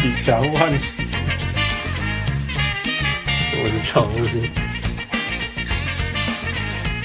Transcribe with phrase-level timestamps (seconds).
[0.00, 1.02] 波喜强万喜，
[3.52, 4.16] 我是常务，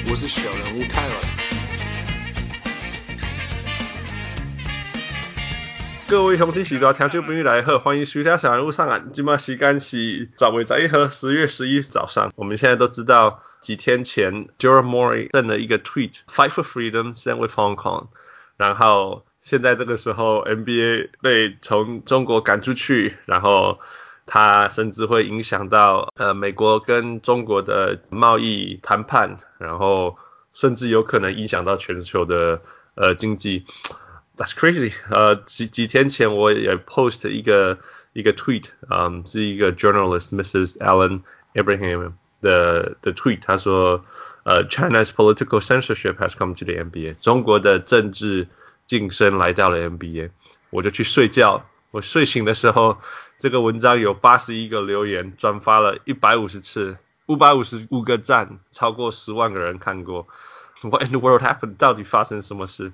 [0.10, 1.14] 我是小人物泰勒。
[6.08, 9.12] 各位乡亲喜多听众朋友来好，欢迎徐家小人物上岸。
[9.12, 12.32] 今麦时间是十月十一号，十月十一早上。
[12.38, 18.08] 我们现在都知道，几天前 Jerome Mori 登了一个 tweet，Fight for freedom, stand with Hong Kong。
[18.56, 23.80] 然后现在这个时候，NBA 被从中国赶出去，然后
[24.26, 30.18] 它甚至会影响到呃美国跟中国的贸易谈判，然后
[30.52, 32.60] 甚至有可能影响到全球的
[32.96, 33.68] 呃经济。
[34.36, 34.92] That's crazy。
[35.12, 37.78] 呃，几几天前我也 post 一个
[38.14, 40.80] 一个 tweet，嗯，是一个 journalist Mrs.
[40.80, 41.22] Alan
[41.54, 44.04] Abraham 的的 tweet，他说，
[44.44, 48.48] 呃，China's political censorship has come to the NBA，中国的政治
[48.88, 50.30] 晋升来到了 NBA，
[50.70, 52.98] 我就去睡觉，我睡醒的时候，
[53.40, 60.28] 这个文章有八十一个留言，转发了一百五十次，五百五十五个赞，超过十万个人看过。
[60.82, 61.78] What in the world happened？
[61.78, 62.92] 到底发生什么事？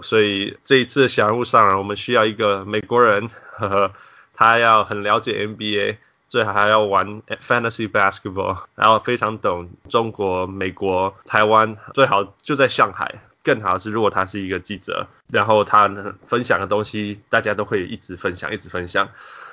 [0.00, 3.92] 所以这一次小人物上来，我们需要一个美国人，呵呵，
[4.34, 5.96] 他要很了解 NBA，
[6.28, 13.22] 最好还要玩 fantasy basketball，然后非常懂中国、美国、台湾，最好就在上海。
[13.46, 15.88] 更好是如果他是一个记者，然后他
[16.26, 19.10] 分享的东西大家都会一直分享，一直分享。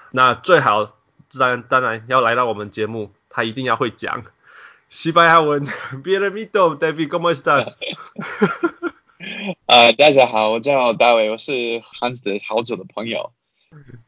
[0.09, 0.97] 那最好
[1.37, 4.23] 当然当然要来到我们节目，他一定要会讲
[4.89, 5.63] 西班牙文。
[6.03, 7.73] Bienvenido，David，¿cómo estás？
[9.67, 13.31] 呃，大家好，我叫大卫，我是 Hans 的好久的朋友。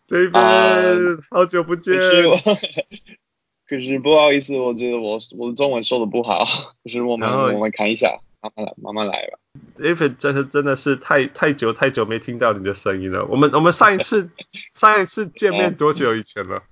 [0.10, 2.12] David，、好久不见可。
[2.12, 2.38] 是我，
[3.70, 6.44] 可是不好意思，我觉得我我的中文说的不好，
[6.84, 9.40] 可是我们我们看一下，慢慢来，慢慢来吧。
[9.78, 13.26] David 真的真的是太太久太久没听到你的声音了。
[13.26, 14.30] 我们我们上一次
[14.74, 16.64] 上一次见面多久以前了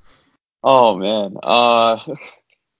[0.61, 1.99] ？Oh man，呃，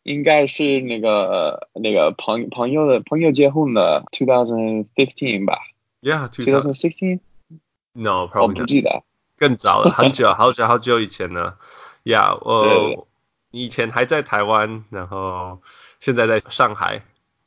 [0.04, 5.60] 应该是那个那个朋朋友的朋友结婚的2015吧
[6.02, 8.68] Yeah, 2000.，2016，No, 我 probably 不 not.
[8.68, 9.04] 记得。
[9.38, 11.58] 更早了，很久 好久好久以前了。
[12.04, 13.08] Yeah，对我
[13.52, 15.62] 你以前还在台湾，然后
[16.00, 17.04] 现在在上海。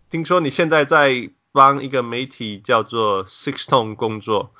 [0.08, 4.52] 听说你现在在帮一个媒体叫做 Sixth Tone 工作。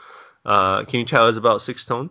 [0.43, 2.09] 呃、uh,，Can you tell us about Sixth Tone？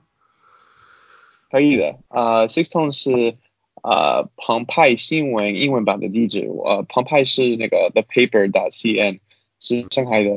[1.50, 3.38] 可以的，啊、uh,，Sixth Tone 是
[3.82, 9.20] 啊、uh, 澎湃新闻英文版的地址，呃，澎湃是那个 The Paper 打 cn
[9.60, 10.30] 是上海的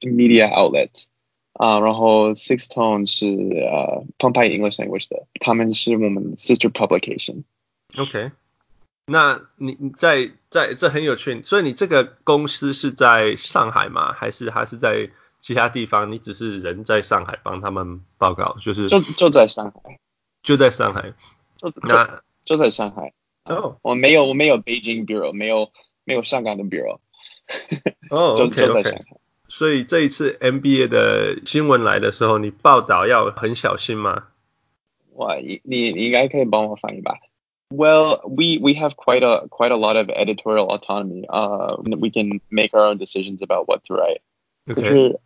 [0.00, 1.06] media outlet。
[1.54, 7.44] 啊，然后 Sixth Tone 是呃澎湃 English Language 的，他们是我们 sister publication。
[7.96, 8.32] OK。
[9.06, 14.12] 那你你在在这很有趣，所以你这个公司是在上海吗？
[14.14, 15.10] 还是还是在
[15.40, 16.10] 其他地方？
[16.10, 20.00] 你只是人在上海帮他们报告，就是就就在上海，
[20.42, 21.12] 就在上海。
[21.58, 23.12] 就就那就在上海。
[23.44, 25.70] 哦我没有我没有 Beijing bureau，没有
[26.04, 26.98] 没有香港的 bureau，
[28.08, 28.92] 哦就在上。
[28.92, 29.04] 海。
[29.48, 34.28] 所以这一次 NBA 的新闻来的时候，你报道要很小心吗？
[35.12, 37.18] 哇，你你你应该可以帮我翻译吧
[37.73, 41.25] ？Well, we we have quite a quite a lot of editorial autonomy.
[41.29, 44.21] Uh, we can make our own decisions about what to write.
[44.65, 45.19] 可 OK，是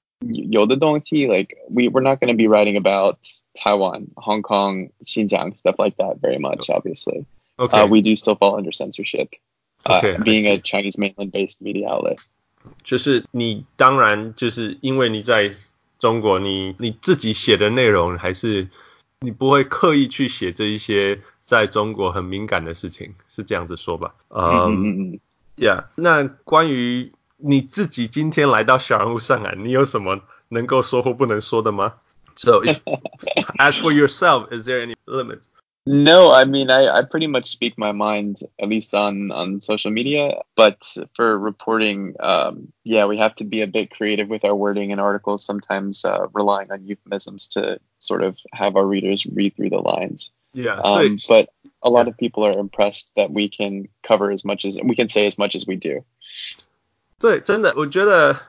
[0.52, 3.18] 有的东西 like we we're not going to be writing about
[3.54, 6.70] Taiwan, Hong Kong, Xinjiang, stuff like that very much.
[6.70, 7.26] Obviously,
[7.58, 9.30] OK， uh, we do still fall under censorship.
[9.86, 10.62] Uh, Okay, I being a see.
[10.62, 12.20] Chinese mainland-based media outlet.
[12.84, 15.54] 就是你当然就是因为你在
[16.00, 18.70] 中国，你你自己写的内容还是
[19.20, 24.16] 你不会刻意去写这一些 在中国很敏感的事情，是这样子说吧？
[24.30, 25.20] 嗯嗯嗯嗯。
[25.58, 25.86] ，Yeah。
[25.96, 31.94] 那关于你自己今天来到小人物上海，你有什么能够说或不能说的吗？
[32.36, 32.80] So, if,
[33.60, 35.44] as for yourself, is there any limits?
[35.86, 39.92] No, I mean I, I pretty much speak my mind at least on on social
[39.92, 40.78] media, but
[41.14, 45.00] for reporting, um, yeah, we have to be a bit creative with our wording in
[45.00, 45.44] articles.
[45.44, 50.32] Sometimes uh, relying on euphemisms to sort of have our readers read through the lines.
[50.54, 51.48] Yeah，所以 Um, but
[51.80, 55.08] a lot of people are impressed that we can cover as much as we can
[55.08, 56.04] say as much as we do.
[57.20, 58.40] 对，真的，我觉得，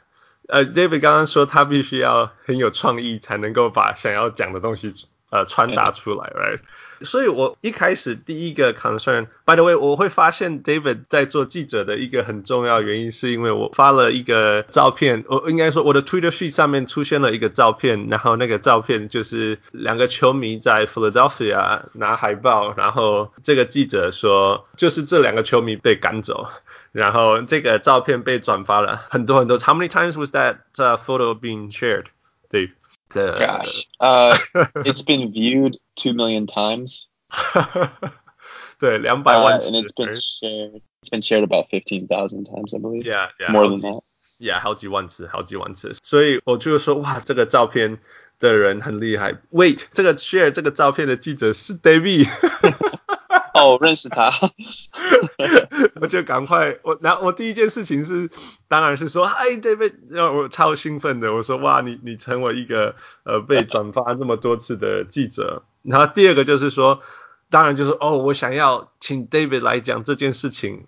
[0.48, 4.92] 呃，David 刚刚说他必须要很有创意，才能够把想要讲的东西
[5.29, 6.59] 呃传达出来，right？
[7.01, 26.47] 所以我一开始第一个 concern，by the way，我会发现 David 在做记者的一个很重要原因，是因为我发了一个照片，我应该说我的 Twitter feed 上面出现了一个照片，然后那个照片就是两个球迷在 Philadelphia 拿海报，然后这个记者说，就是这两个球迷被赶走。
[26.91, 29.59] 然后这个照片被转发了很多很多。
[29.59, 32.07] How many times was that、uh, photo being shared,
[32.49, 32.71] Dave?
[33.10, 34.36] The, Gosh, uh,
[34.84, 37.06] it's been viewed two million times.
[38.78, 40.80] 对，两百 Uh, 万 and 次 it's been shared.
[41.00, 43.04] It's been shared about fifteen thousand times, I believe.
[43.04, 44.02] Yeah, yeah, more 好 than 几 that.
[44.40, 45.94] Yeah，好几万次，好几万次。
[46.02, 47.98] 所以我就说，哇，这个照片
[48.40, 49.32] 的人很厉害。
[49.52, 52.28] Wait，这个 share 这个照片的记者是 David。
[53.55, 54.31] 哦，认识他。
[56.01, 58.29] 我就赶快，我然后我第一件事情是，
[58.67, 65.63] 当然是说，嗨，David，让我超兴奋的，我说，哇，你你成为一个呃被转发这么多次的记者。
[65.81, 67.01] 然后第二个就是说，
[67.49, 70.85] 当然就是哦，我想要请 David 来讲这件事情。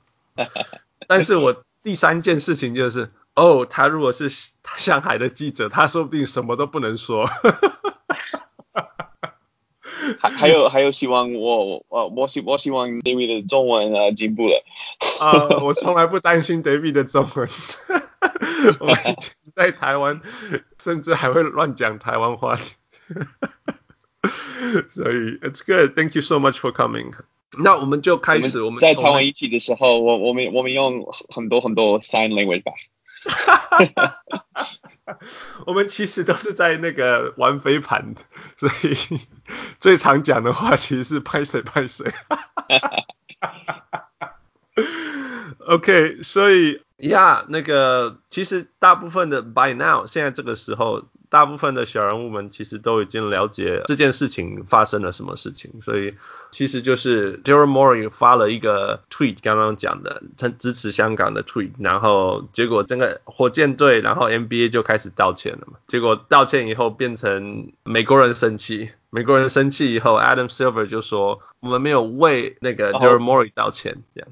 [1.08, 7.30] 但是我第三件事情就是，哦，他如果是上海的记者，他说不定什么都不能说。
[10.20, 14.64] 还还有还有希望我我我希我希望 David 的中文呃进步了。
[15.22, 17.48] 呃，我从来不担心 David 的中文，
[18.80, 20.22] 我们以前在台湾
[20.80, 22.58] 甚至还会乱讲台湾话，
[24.90, 25.94] 所以 it's good.
[25.96, 27.12] Thank you so much for coming.
[27.62, 32.72] 那我们就开始，我们在台湾一起的时候，我我们我们用很多很多 sign language 吧。
[35.68, 38.16] 我们其实都是在那个玩飞盘，
[38.58, 39.20] 所以
[39.80, 42.12] 最常讲的话其实是拍谁拍谁。
[45.68, 56.16] OK，所以呀，那个其实大部分的 by now 现在这个时候，大部分的小人物们其实都已经了解这件事情发生了什么事情，所以
[56.52, 68.92] 其实就是 Daryl Morey 发了一个 tweet，刚刚讲的，他支持香港的 tweet，然后结果整个火箭队，然后 NBA 就开始道歉了嘛，结果道歉以后变成美国人生气。
[69.14, 74.30] 美国人生气以后，Adam Silver 就说我们没有为那个 Daryl Morey 道歉，这样。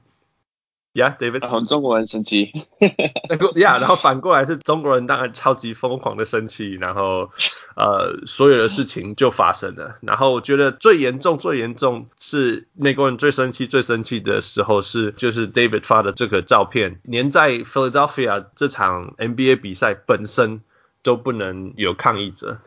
[0.99, 1.41] Yeah，David。
[1.41, 2.51] 然后中国人生气。
[3.29, 7.31] 那个 Yeah，然后反过来是中国人当然超级疯狂的生气，然后
[7.75, 9.95] 呃所有的事情就发生了。
[10.01, 20.61] 然后我觉得最严重最严重是美国人最生气最生气的时候是就是 David 发的这个照片，连在 Philadelphia 这场 NBA 比赛本身
[21.01, 22.59] 都不能有抗议者。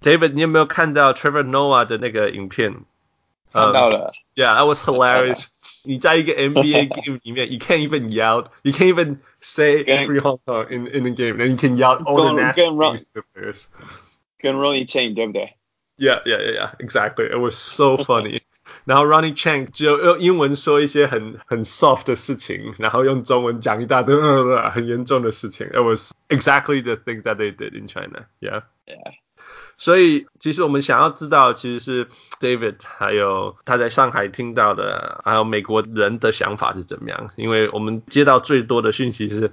[0.00, 2.84] David，你有没有看到 Trevor Noah 的那个影片？
[3.52, 4.12] 看到了。
[4.34, 5.46] Yeah，that was hilarious.
[5.84, 11.04] 你在一个 NBA game 里面，you can't even yell，you can't even say every Hong Kong in in
[11.04, 13.66] the game，then you can yell all the nasty things to players。
[14.38, 15.54] 跟 Ronny Chieng 对不对
[15.96, 16.70] ？Yeah, yeah, yeah, yeah.
[16.78, 17.26] Exactly.
[17.30, 18.40] It was so funny.
[18.84, 25.66] 然后 Ronny Chieng 就用英文说一些很很 soft 的事情，然后用中文讲一大堆、呃、很严重的事情。
[25.68, 28.26] It was exactly the thing that they did in China.
[28.40, 28.62] Yeah.
[28.86, 29.12] Yeah.
[29.77, 32.07] 所以其实我们想要知道，其实是
[32.39, 37.29] David 还有他在上海听到的，还有美国人的想法是怎么样？
[37.37, 39.51] 因为我们接到最多的讯息是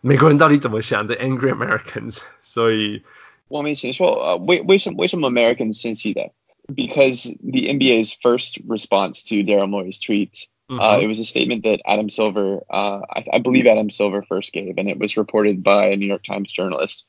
[0.00, 2.22] 美国人到底怎么想的，Angry Americans。
[2.40, 3.02] 所以
[3.48, 6.32] 我们先说，呃，为为什么为什么 Americans 生气的？
[6.66, 10.48] Because the NBA's first response to Daryl Morey's tweet.
[10.70, 14.52] Uh, it was a statement that Adam Silver, uh, I, I believe Adam Silver first
[14.52, 17.06] gave, and it was reported by a New York Times journalist.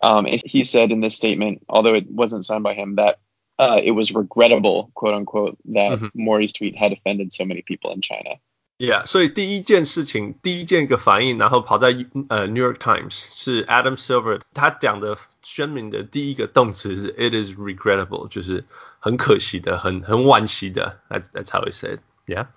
[0.00, 3.18] Um, he said in this statement, although it wasn't signed by him, that
[3.58, 6.08] uh, it was regrettable, quote unquote, that mm-hmm.
[6.14, 8.38] Morey's tweet had offended so many people in China.
[8.78, 11.88] Yeah，所以第一件事情，第一件个反应，然后跑在
[12.28, 18.66] 呃《New York Times is Adam Silver 他讲的声明的第一个动词是 "It is regrettable"，就是
[18.98, 21.00] 很可惜的，很很惋惜的。
[21.08, 22.00] That's that's how he said.
[22.26, 22.48] Yeah.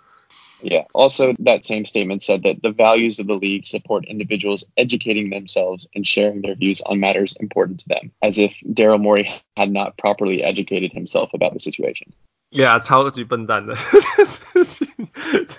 [0.62, 0.84] Yeah.
[0.94, 5.86] Also, that same statement said that the values of the league support individuals educating themselves
[5.94, 9.98] and sharing their views on matters important to them, as if Daryl Morey had not
[9.98, 12.14] properly educated himself about the situation.
[12.50, 14.88] Yeah，超级笨蛋的事情，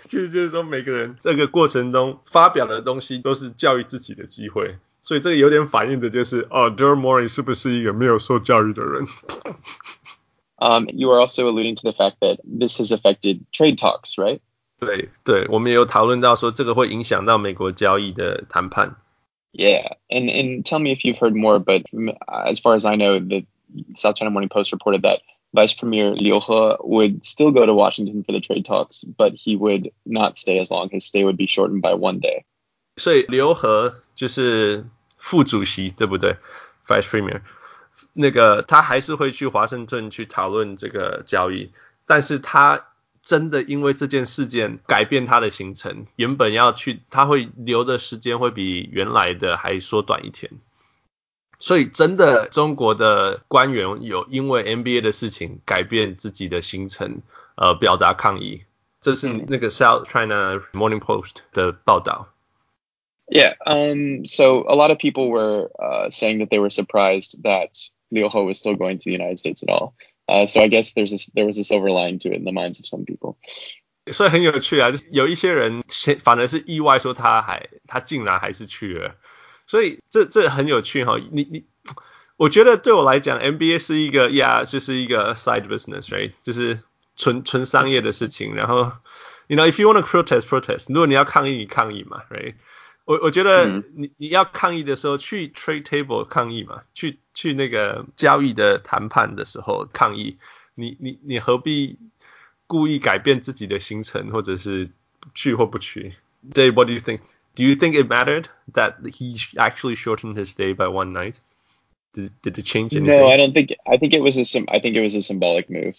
[0.09, 9.05] 其实就是说每个人这个过程中发表的东西都是教育自己的机会，所以这个有点反映的就是哦 d a r Morey 是不是一个没有受教育的人？
[10.57, 14.39] Um, you are also alluding to the fact that this has affected trade talks, right?
[14.80, 18.96] 对对，我们也有讨论到说这个会影响到美国交易的谈判。
[19.52, 23.18] Yeah, and and tell me if you've heard more, but mm, as far as I know,
[23.18, 23.44] the
[23.94, 25.20] South China Morning Post reported that
[25.52, 29.56] Vice Premier Liu He would still go to Washington for the trade talks, but he
[29.56, 30.88] would not stay as long.
[30.90, 32.44] His stay would be shortened by one day.
[32.96, 34.86] 所以刘和就是
[35.18, 36.36] 副主席，对不对
[36.86, 37.40] ？Vice Premier，
[38.12, 41.72] 那个他还是会去华盛顿去讨论这个交易，
[42.06, 42.89] 但是他
[43.22, 50.50] 真的因为这件事件改变他的行程，原本要去，他会留的时间会比原来的还缩短一天。
[51.58, 57.20] 所以真的，中国的官员有因为 NBA 的事情改变自己的行程，
[57.56, 58.62] 呃，表达抗议。
[59.02, 62.28] 这是那个 South China Morning Post 的报道。
[63.26, 63.54] Yeah.
[63.64, 64.26] Um.
[64.26, 68.44] So a lot of people were uh, saying that they were surprised that Liu Ho
[68.44, 69.92] was still going to the United States at all.
[70.30, 72.52] Uh, so I guess there's a, there was a silver lining to it in the
[72.52, 73.36] minds of some people.
[74.12, 75.82] 所以很有趣啊，就是有一些人
[76.22, 79.16] 反而是意外说他还他竟然还是去了，
[79.66, 81.20] 所以这这很有趣哈、哦。
[81.32, 81.64] 你你，
[82.36, 86.32] 我觉得对我来讲，NBA 是一个呀，yeah, 就是一个 side business，right？
[86.42, 86.80] 就是
[87.16, 88.54] 纯纯商业的事情。
[88.54, 88.92] 然后
[89.48, 92.54] ，you know，if you want to protest，protest；protest,
[93.09, 100.37] 我我觉得你你要抗议的时候，去 trade table 抗议嘛，去去那个交易的谈判的时候抗议，
[100.75, 101.97] 你你你何必？
[102.67, 104.89] 故意改变自己的行程，或者是
[105.35, 106.15] 去或不去。
[106.51, 107.19] Dave, what do you think?
[107.53, 111.35] Do you think it mattered that he actually shortened his stay by one night?
[112.15, 113.05] Did, did it change anything?
[113.05, 113.75] No, I don't think.
[113.85, 115.95] I think it was a I think it was a symbolic move,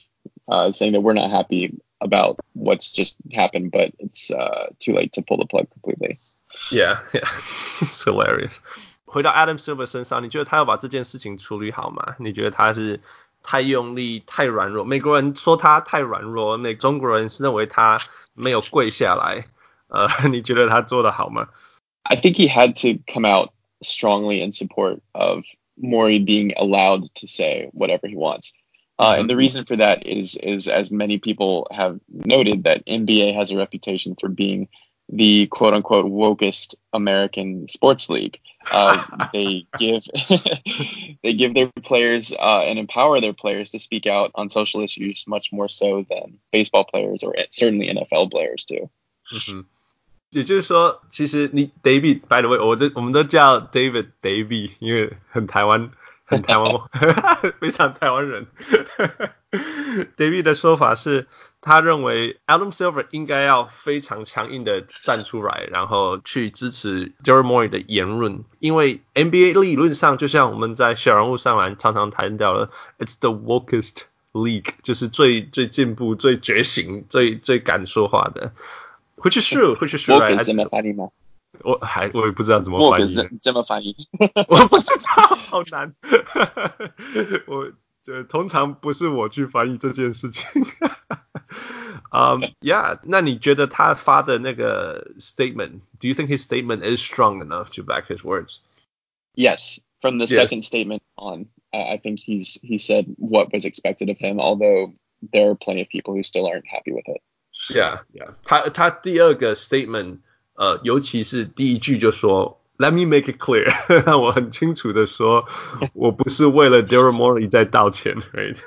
[0.49, 5.13] uh, saying that we're not happy about what's just happened, but it's uh, too late
[5.13, 6.19] to pull the plug completely.
[6.72, 7.28] Yeah, yeah,
[7.82, 8.60] it's hilarious.
[9.06, 12.16] 回到 Adam Silver 身上，你觉得他要把这件事情处理好吗？
[12.20, 13.02] 你觉得他是
[13.44, 14.86] 太用力、太软弱？
[14.86, 18.00] 美国人说他太软弱，美中国人认为他
[18.34, 19.46] 没有跪下来。
[19.88, 21.50] 呃，你觉得他做的好吗
[22.04, 25.44] ？I think he had to come out strongly in support of
[25.76, 28.54] Morey being allowed to say whatever he wants.
[28.98, 29.40] Uh, and the mm-hmm.
[29.40, 34.16] reason for that is, is as many people have noted, that NBA has a reputation
[34.16, 34.70] for being
[35.11, 38.41] the quote unquote wokest American sports league.
[38.69, 39.01] Uh,
[39.33, 40.03] they give
[41.23, 45.25] they give their players uh, and empower their players to speak out on social issues
[45.29, 48.91] much more so than baseball players or certainly NFL players do.
[49.33, 49.65] 嗯哼，
[50.31, 55.93] 也就是说，其实你 David，by the way，我这我们都叫 David David，因为很台湾，
[56.25, 56.67] 很台湾，
[57.61, 58.49] 非常台湾人。
[60.17, 61.29] David 的 说法是，
[61.62, 74.04] 他认为 Adam Silver 应该要非常强硬的站出来，然后去支持 Morey 的言论，因为 NBA 理论上就像我们在小人物上来常常谈到了，It's the wokest
[74.34, 78.54] league，就是最最进步、最觉醒、最最敢说话的。
[79.18, 80.20] Which is true, which is true.
[80.20, 81.10] Woke 怎么翻译吗？
[81.64, 83.16] 我还我也不知道怎么翻译。
[83.40, 83.96] 怎么翻译？
[84.50, 85.94] 我不知道，好难。
[87.46, 90.64] 我这通常不是我去翻译这件事情。
[92.11, 98.61] Um, yeah，那你觉得他发的那个 statement，do you think his statement is strong enough to back his words?
[99.35, 100.35] Yes, from the yes.
[100.35, 104.95] second statement on, I think he's he said what was expected of him, although
[105.33, 107.21] there are plenty of people who still aren't happy with it.
[107.69, 108.35] Yeah, yeah.
[108.45, 110.19] 他他第二个 statement，
[110.55, 113.73] 呃，尤其是第一句就说，Let me make it clear，
[114.05, 115.47] 让我很清楚的说，
[115.95, 118.59] 我不是为了 Daryl Morey 在道歉，right?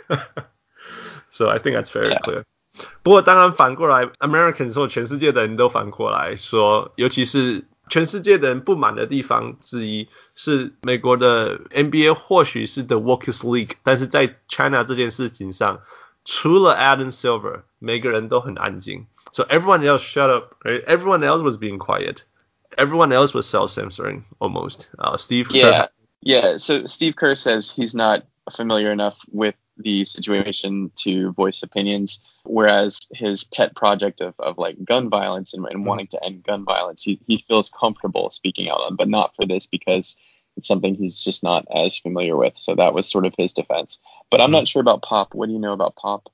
[1.29, 2.19] so I think that's very yeah.
[2.19, 2.43] clear.
[3.02, 15.81] 不过当然反过来，American 说全世界的人都反过来说，尤其是全世界的人不满的地方之一是美国的 NBA 或许是 The wokest league，但是在 China 这件事情上，
[16.25, 19.07] 除了 Adam Silver，每个人都很安静。
[19.33, 20.54] So everyone else shut up.
[20.62, 20.85] Right?
[20.85, 22.19] Everyone else was being quiet.
[22.76, 24.88] Everyone else was self censoring almost.
[24.99, 25.49] Uh, Steve.
[25.50, 25.71] Yeah.
[25.71, 25.88] Kerr.
[26.23, 26.59] Yeah.
[26.59, 32.21] So Steve Kerr says he's not familiar enough with the situation to voice opinions.
[32.43, 35.88] Whereas his pet project of, of like gun violence and, and mm-hmm.
[35.88, 39.45] wanting to end gun violence, he, he feels comfortable speaking out on, but not for
[39.45, 40.17] this because
[40.57, 42.53] it's something he's just not as familiar with.
[42.57, 44.00] So that was sort of his defense.
[44.29, 44.53] But I'm mm-hmm.
[44.53, 45.33] not sure about Pop.
[45.33, 46.29] What do you know about Pop?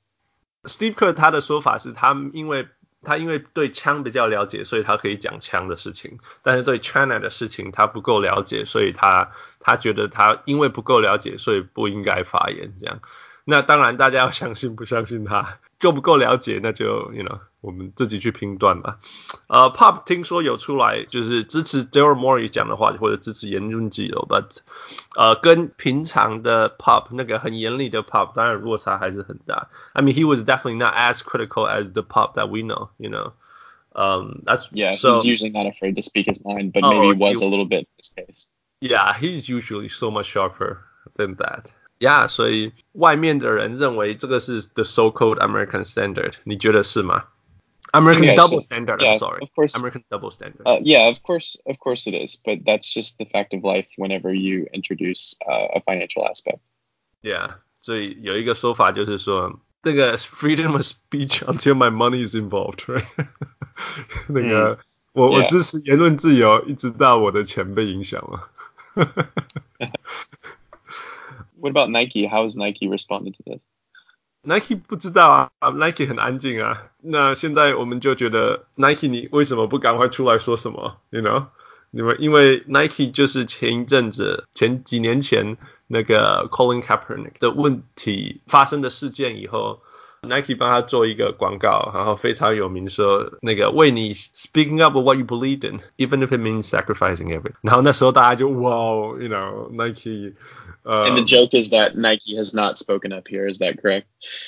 [0.66, 2.68] Steve Kerr 他的说法是，他因为
[3.04, 13.00] 他因为对枪比较了解，所以他可以讲枪的事情，但是对 China 的事情他不够了解，所以他他觉得他因为不够了解，所以不应该发言这样。
[13.48, 19.00] 那当然，大家要相信不相信他，够不够了解，那就 you know 我们自己去评断吧。
[19.48, 24.58] 呃，Pop 听说有出来就是支持 Daryl Morey 讲的话，或者支持言论自由，but
[25.16, 29.70] 呃跟平常的 Pop 那个很严厉的 Pop 当然落差还是很大。
[29.94, 33.34] I mean he was definitely not as critical as the Pop that we know, you know.
[33.98, 34.96] Um, that's yeah.
[34.96, 37.50] So, he's usually not afraid to speak his mind, but maybe oh, was he, a
[37.50, 38.50] little bit in this case.
[38.82, 40.84] Yeah, he's usually so much sharper
[41.16, 41.72] than that.
[42.00, 47.25] Yeah，所以外面的人认为这个是 the so-called American standard，你觉得是吗？
[47.94, 49.00] American yeah, double standard.
[49.00, 49.42] Yeah, I'm sorry.
[49.42, 50.64] Of course, American double standard.
[50.66, 52.36] Uh, yeah, of course, of course it is.
[52.44, 56.60] But that's just the fact of life whenever you introduce uh, a financial aspect.
[57.22, 63.06] Yeah，所以有一个说法就是说，这个 freedom of speech until my money is involved, right？
[64.28, 64.78] 那个、嗯、
[65.14, 68.50] 我我支持言论自由，一直到我的钱被影响了。
[71.60, 72.28] What about Nike?
[72.28, 73.60] How has Nike responded to this?
[74.42, 76.92] Nike 不知道啊，Nike 很安静啊。
[77.02, 80.98] 那现在我们就觉得 Nike 你为什么不赶快出来说什么？
[81.10, 81.48] You know，
[81.92, 89.82] 因为因为 Nike 就是前一阵子前几年前那个 Colin Kaepernick 的问题发生的事件以后。
[90.23, 97.55] Nike 帮他做一个广告，然后非常有名，说那个为你 speaking up what you believe in，even if it means sacrificing everything。
[97.62, 98.71] 然后那时候大家就哇
[99.19, 100.35] ，you know Nike，
[100.83, 103.50] 呃、uh,，and the joke is that Nike has not spoken up here.
[103.50, 104.05] Is that correct？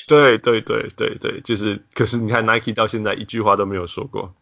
[0.07, 4.35] 对对对对对，就是可是你看 Nike 到现在一句话都没有说过，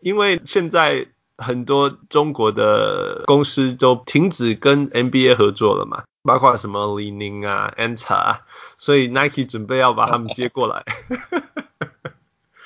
[0.00, 6.04] 因为现在很多中国的公司都停止跟 NBA 合作了嘛。
[6.28, 8.40] 包括什么李宁啊、Anta，
[8.76, 10.84] 所以 Nike 准备要把他们接过来。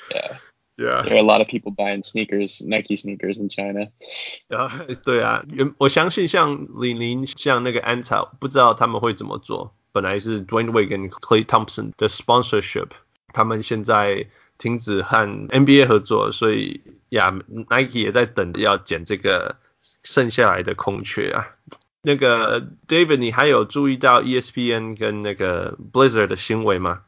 [0.09, 0.35] yeah.
[0.75, 1.03] Yeah.
[1.03, 3.87] There are a lot of people buying sneakers, Nike sneakers in China.
[4.49, 9.73] 啊，对啊，原我相信像李宁、像那个 Anta，不知道他们会怎么做。
[9.93, 12.89] 本来是 Dwayne Wade 跟 Clay Thompson 的 sponsorship，
[13.31, 14.27] 他们现在
[14.57, 17.33] 停止和 NBA 合作，所以呀
[17.69, 19.55] ，Nike 也在等要捡这个
[20.03, 21.47] 剩下来的空缺啊。
[22.02, 27.02] 那个 David，你还有注意到 ESPN 跟那个 Blizzard 的行为吗？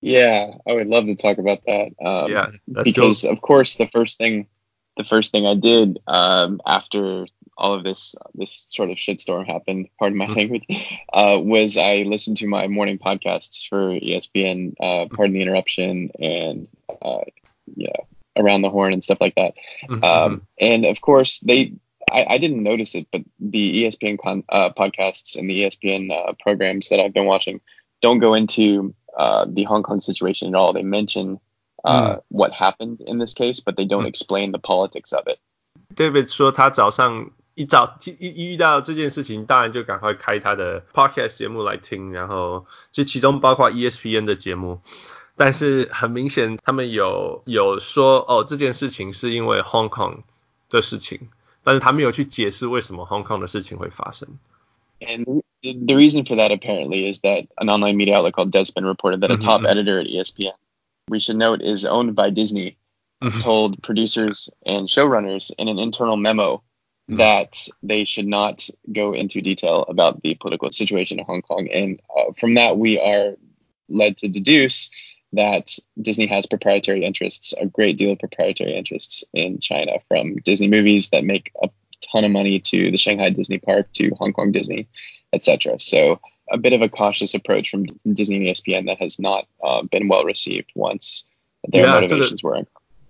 [0.00, 1.92] Yeah, I would love to talk about that.
[2.00, 4.48] Um, yeah, because of course the first thing,
[4.96, 7.26] the first thing I did um, after
[7.56, 10.34] all of this this sort of shitstorm happened, pardon my mm-hmm.
[10.34, 10.66] language,
[11.12, 16.66] uh, was I listened to my morning podcasts for ESPN, uh, pardon the interruption, and
[17.00, 17.20] uh,
[17.76, 18.02] yeah,
[18.36, 19.54] around the horn and stuff like that.
[19.88, 20.02] Mm-hmm.
[20.02, 21.74] Um, and of course they
[22.10, 26.32] I, I, didn't notice it, but the ESPN con, uh, podcasts and the ESPN uh,
[26.40, 27.60] programs that I've been watching
[28.02, 30.72] don't go into uh, the Hong Kong situation at all.
[30.72, 31.38] They mention
[31.84, 32.22] mm.
[32.28, 34.08] what happened in this case, but they don't mm.
[34.08, 35.38] explain the politics of it.
[35.94, 44.80] David 说他早上一早一一遇到这件事情，当然就赶快开他的 podcast 节目来听，然后就其中包括 ESPN 的节目。
[45.36, 50.24] 但是很明显，他们有有说哦，这件事情是因为 Hong Kong
[50.68, 51.30] 的事情。
[51.66, 54.38] 但是他没有去解释为什么 Hong Kong 的事情会发生。
[55.00, 59.30] And the reason for that apparently is that an online media outlet called Deadspin reported that
[59.30, 59.66] a top mm-hmm.
[59.66, 60.52] editor at ESPN,
[61.08, 62.76] we should note, is owned by Disney,
[63.22, 63.40] mm-hmm.
[63.40, 67.16] told producers and showrunners in an internal memo mm-hmm.
[67.16, 71.68] that they should not go into detail about the political situation in Hong Kong.
[71.72, 73.36] And uh, from that, we are
[73.88, 74.90] led to deduce
[75.32, 80.68] that Disney has proprietary interests, a great deal of proprietary interests in China, from Disney
[80.68, 81.70] movies that make a
[82.12, 84.88] ton of money to the Shanghai Disney Park to Hong Kong Disney,
[85.32, 85.78] etc.
[85.78, 89.82] So a bit of a cautious approach from Disney and ESPN that has not uh,
[89.90, 91.24] been well received once
[91.66, 92.66] their yeah, motivations were.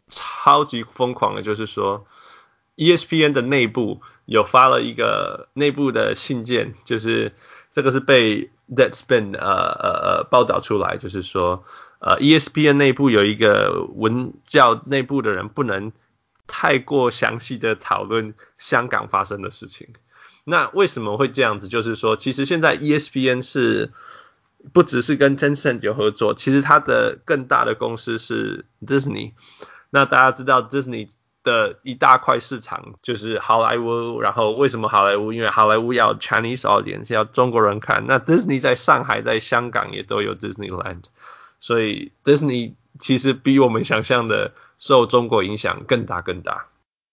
[0.08, 2.06] 超级疯狂的就是说，
[2.76, 7.32] ESPN 的内部有发了一个内部的信件，就是
[7.77, 11.63] 这个是被 Deadspin 呃呃呃报道出来，就是说
[11.99, 15.91] 呃，ESPN 内部有一个文教内部的人不能
[16.47, 19.89] 太过详细的讨论香港发生的事情。
[20.43, 21.67] 那为什么会这样子？
[21.67, 23.91] 就是说，其实现在 ESPN 是
[24.73, 29.33] 不只是跟 Tencent 有合作，其实它的更大的公司是 Disney。
[29.91, 31.11] 那大家知道 Disney
[31.46, 35.32] 的一大块市场就是好莱坞，然后为什么好莱坞？
[35.32, 38.06] 因为好莱坞要 Chinese audience，要中国人看。
[38.06, 41.04] 那 Disney 在上海、在香港也都有 Disneyland。
[41.58, 46.66] 所以 Disney 其实比我们想象的受中国影响更大更大。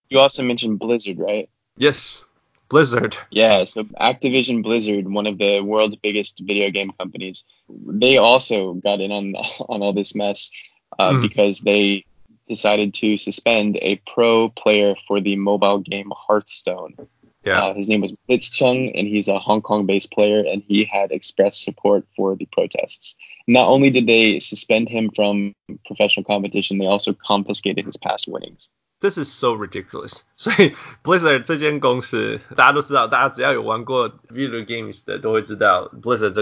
[0.09, 1.49] You also mentioned Blizzard, right?
[1.77, 2.23] Yes,
[2.67, 3.15] Blizzard.
[3.29, 8.99] Yeah, so Activision Blizzard, one of the world's biggest video game companies, they also got
[8.99, 9.33] in on
[9.67, 10.51] on all this mess
[10.97, 11.21] uh, mm.
[11.21, 12.05] because they
[12.48, 16.94] decided to suspend a pro player for the mobile game Hearthstone.
[17.44, 17.60] Yeah.
[17.60, 21.12] Uh, his name was Blitzchung, and he's a Hong Kong based player, and he had
[21.12, 23.16] expressed support for the protests.
[23.46, 25.54] Not only did they suspend him from
[25.84, 28.70] professional competition, they also confiscated his past winnings.
[29.02, 30.24] This is so ridiculous.
[30.36, 30.50] So
[31.02, 36.32] Blizzard 这间公司，大家都知道，大家只要有玩过 video games Blizzard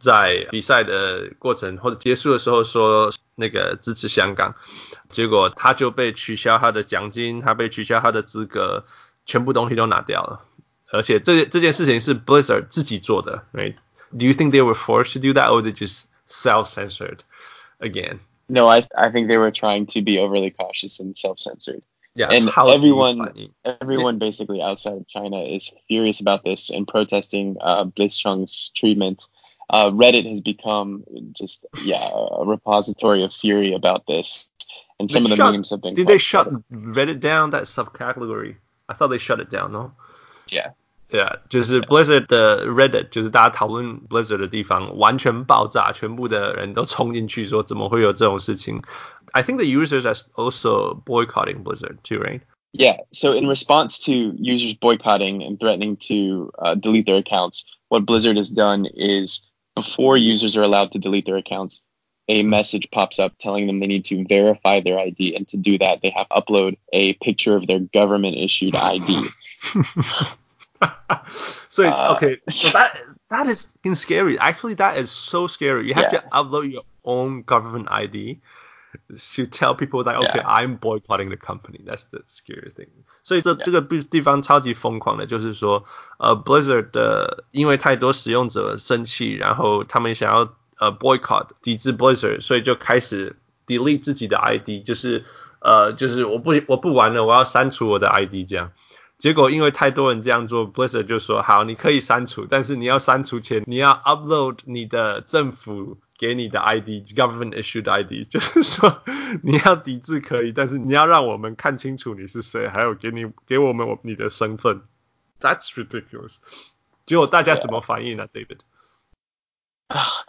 [0.00, 4.54] 在比赛的过程或者结束的时候说那个支持香港，
[5.08, 8.84] 结果他就被取消他的奖金，他被取消他的资格，
[9.26, 10.44] 全部东西都拿掉了。
[10.90, 13.74] 而且这这件事情是 Blizzard 自己做的，right?
[14.16, 17.18] Do you think they were forced to do that, or they just self-censored
[17.78, 18.20] again?
[18.46, 21.82] No, I I think they were trying to be overly cautious and self-censored.
[22.14, 24.26] Yeah, and everyone everyone yeah.
[24.26, 29.28] basically outside of China is furious about this and protesting uh, Blitzchung's treatment
[29.69, 34.49] Uh, Reddit has become just yeah a repository of fury about this
[34.99, 35.95] and some they of the shut, memes have been.
[35.95, 36.63] Did they shut better.
[36.71, 38.57] Reddit down that subcategory?
[38.87, 39.71] I thought they shut it down.
[39.71, 39.93] No.
[40.49, 40.73] Yeah.
[41.09, 48.81] 对啊，就是 Blizzard 的 Reddit，就是大家讨论 Blizzard 的地方，完全爆炸，全部的人都冲进去说怎么会有这种事情？
[49.31, 52.41] I think the users are also boycotting Blizzard too, right?
[52.71, 52.97] Yeah.
[53.11, 58.37] So in response to users boycotting and threatening to uh, delete their accounts, what Blizzard
[58.37, 59.46] has done is
[59.82, 61.82] before users are allowed to delete their accounts,
[62.28, 65.78] a message pops up telling them they need to verify their ID, and to do
[65.78, 69.24] that, they have to upload a picture of their government issued ID.
[71.68, 72.96] so Uh, okay, so that
[73.30, 74.38] that is fucking scary.
[74.38, 75.88] Actually, that is so scary.
[75.88, 76.20] You have Yeah.
[76.20, 78.40] to upload your own government ID
[79.09, 80.47] to tell people that okay, Yeah.
[80.47, 81.81] I'm boycotting the company.
[81.83, 82.89] That's the scariest thing.
[83.23, 83.63] 所以这 Yeah.
[83.63, 85.85] 这个地地方超级疯狂的，就是说，
[86.19, 95.25] 呃，Blizzard 的因为太多使用者生气，然后他们想要呃 boycott 抵制 Blizzard，所以就开始 delete 自己的 ID，就是
[95.59, 98.71] 呃就是我不我不玩了，我要删除我的 ID 这样。
[99.17, 109.03] 结果因为太多人这样做，Blizzard 就说好，你可以删除，但是你要删除前你要 upload 你的政府 给你的 ID，government issued ID，就是说
[109.41, 114.81] 你要抵制可以，但是你要让我们看清楚你是谁，还有给你给我们我你的身份。
[115.39, 116.37] That's ridiculous。
[117.05, 118.63] 结果大家怎么反应呢、d a v i d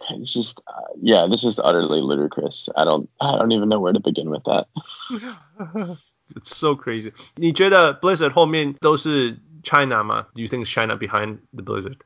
[0.09, 2.69] It's just, uh, yeah, this is utterly ludicrous.
[2.75, 4.67] I don't, I don't even know where to begin with that.
[6.35, 7.13] It's so crazy。
[7.35, 10.27] 你觉得 Blizzard 后面都是 China 吗？
[10.35, 11.97] Do you think it's China behind the Blizzard？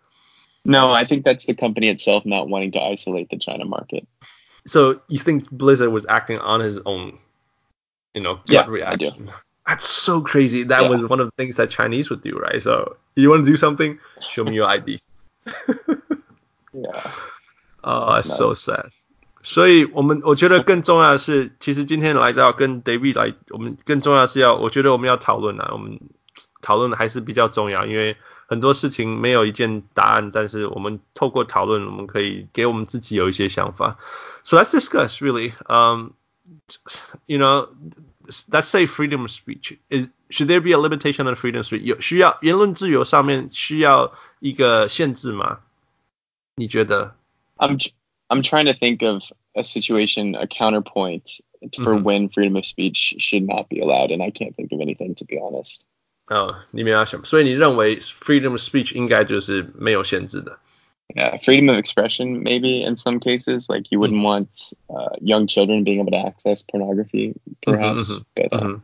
[0.65, 4.07] No, I think that's the company itself not wanting to isolate the China market.
[4.65, 7.17] So you think Blizzard was acting on his own,
[8.13, 9.05] you know, gut Yeah, I do.
[9.05, 9.29] reaction?
[9.65, 10.63] That's so crazy.
[10.63, 10.89] That Yeah.
[10.89, 12.61] was one of the things that Chinese would do, right?
[12.61, 13.99] So you want to do something?
[14.19, 14.99] Show me your ID.
[16.73, 17.11] Yeah.
[17.83, 18.61] Oh, that's That's so nuts.
[18.61, 18.91] sad.
[19.41, 25.97] 所以我们我觉得更重要的是，其实今天来到跟 David 来，我们更重要的是要，我觉得我们要讨论啊，我们
[26.61, 28.17] 讨论的还是比较重要，因为
[28.53, 33.97] 很多事情没有一件答案，但是我们透过讨论，我们可以给我们自己有一些想法。
[34.43, 35.51] So let's discuss really.
[35.67, 36.13] Um,
[37.27, 37.69] you know,
[38.49, 41.81] let's say freedom of speech is should there be a limitation on freedom of speech？
[41.83, 45.59] 有需要言论自由上面需要一个限制吗？
[46.55, 47.15] 你觉得？
[47.57, 47.91] I'm, tr-
[48.27, 51.39] I'm trying to think of a situation, a counterpoint
[51.73, 52.03] for Mhm.
[52.03, 55.25] when freedom of speech should not be allowed, and I can't think of anything to
[55.25, 55.85] be honest.
[56.27, 60.59] 哦，你没有想，所以你认为 freedom of speech 应该就是没有限制的。
[61.15, 65.83] Yeah, freedom of expression, maybe in some cases, like you wouldn't want uh, young children
[65.83, 67.33] being able to access pornography,
[67.63, 68.11] perhaps.
[68.11, 68.81] mhm, But uh, Mhm.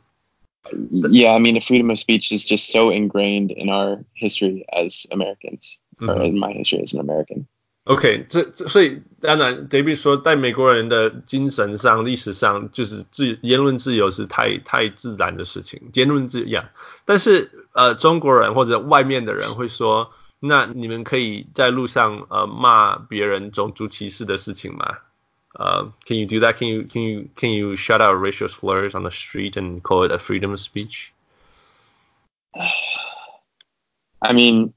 [1.11, 5.05] yeah, I mean, the freedom of speech is just so ingrained in our history as
[5.11, 6.25] Americans, or Mhm.
[6.25, 7.45] in my history as an American.
[7.90, 16.62] OK，这这所以当然，David 说，在美国人的精神上、历史上，就是自言论自由是太太自然的事情，言论自由。
[17.04, 24.98] 但是呃，中国人或者外面的人会说，那你们可以在路上呃骂别人种族歧视的事情吗？
[25.54, 26.56] 呃、c a n you do that?
[26.56, 30.06] Can you can you can you shout out racial slurs on the street and call
[30.06, 31.08] it a freedom of speech?
[34.20, 34.74] I mean,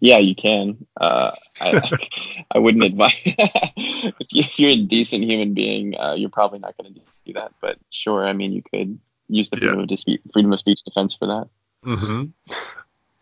[0.00, 0.86] yeah, you can.
[1.00, 1.80] Uh, I,
[2.54, 6.76] I wouldn't advise if, you, if you're a decent human being, uh, you're probably not
[6.76, 7.52] going to do that.
[7.60, 11.14] But sure, I mean, you could use the freedom, of, dis- freedom of speech defense
[11.14, 11.48] for that.
[11.86, 12.32] 嗯哼，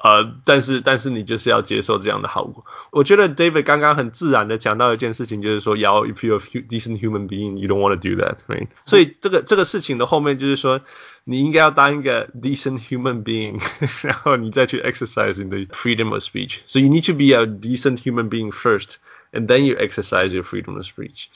[0.01, 2.65] 呃，但是但是你就是要接受这样的后果。
[2.91, 8.37] 我觉得 David 刚刚很自然的讲到一件事情，就是说，要 if you're a hu- decent human being, you don't want to do that,
[8.47, 8.67] right？
[8.85, 10.81] 所以这个这个事情的后面就是说，
[11.23, 13.59] 你应该要当一个 decent human being，
[14.05, 16.59] 然后你再去 exercise 你的 freedom of speech.
[16.67, 18.97] So you need to be a decent human being first,
[19.31, 21.29] and then you exercise your freedom of speech.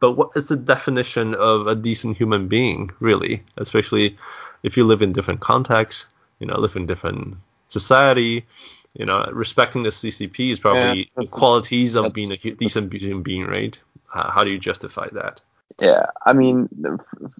[0.00, 3.44] But what is the definition of a decent human being, really?
[3.56, 4.16] Especially
[4.64, 6.06] if you live in different contexts,
[6.40, 7.36] you know, live in different
[7.73, 8.45] society,
[8.93, 13.45] you know, respecting the CCP is probably Yeah, qualities of being a decent human being,
[13.45, 13.79] right?
[14.07, 15.41] How, how do you justify that?
[15.79, 16.69] Yeah, I mean,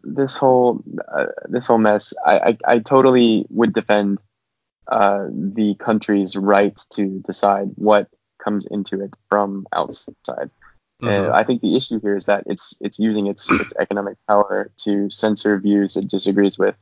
[0.03, 2.13] this whole uh, this whole mess.
[2.25, 4.19] I, I I totally would defend
[4.91, 8.09] uh, the country's right to decide what
[8.43, 10.51] comes into it from outside.
[11.05, 11.31] And Mhm.
[11.31, 15.09] I think the issue here is that it's it's using its its economic power to
[15.09, 16.77] censor views it disagrees with